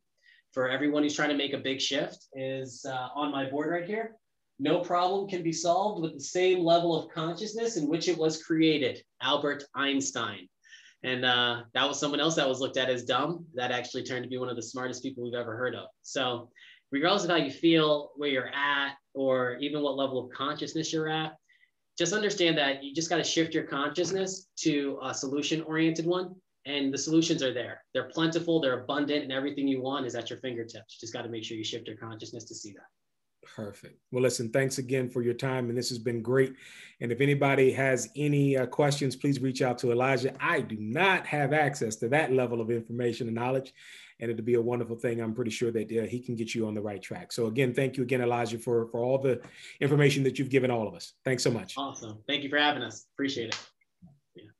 [0.52, 3.86] for everyone who's trying to make a big shift is uh, on my board right
[3.86, 4.16] here.
[4.60, 8.42] No problem can be solved with the same level of consciousness in which it was
[8.42, 9.02] created.
[9.22, 10.48] Albert Einstein.
[11.04, 14.24] And uh, that was someone else that was looked at as dumb that actually turned
[14.24, 15.86] to be one of the smartest people we've ever heard of.
[16.02, 16.50] So,
[16.90, 21.08] regardless of how you feel, where you're at, or even what level of consciousness you're
[21.08, 21.36] at,
[21.96, 26.34] just understand that you just got to shift your consciousness to a solution oriented one.
[26.66, 27.82] And the solutions are there.
[27.94, 30.96] They're plentiful, they're abundant, and everything you want is at your fingertips.
[30.96, 32.86] You just got to make sure you shift your consciousness to see that.
[33.44, 34.00] Perfect.
[34.12, 36.54] Well, listen, thanks again for your time, and this has been great.
[37.00, 40.34] And if anybody has any uh, questions, please reach out to Elijah.
[40.40, 43.72] I do not have access to that level of information and knowledge,
[44.20, 45.20] and it'd be a wonderful thing.
[45.20, 47.32] I'm pretty sure that uh, he can get you on the right track.
[47.32, 49.40] So again, thank you again, Elijah, for for all the
[49.80, 51.14] information that you've given all of us.
[51.24, 51.74] Thanks so much.
[51.76, 52.18] Awesome.
[52.26, 53.06] Thank you for having us.
[53.14, 53.70] Appreciate it.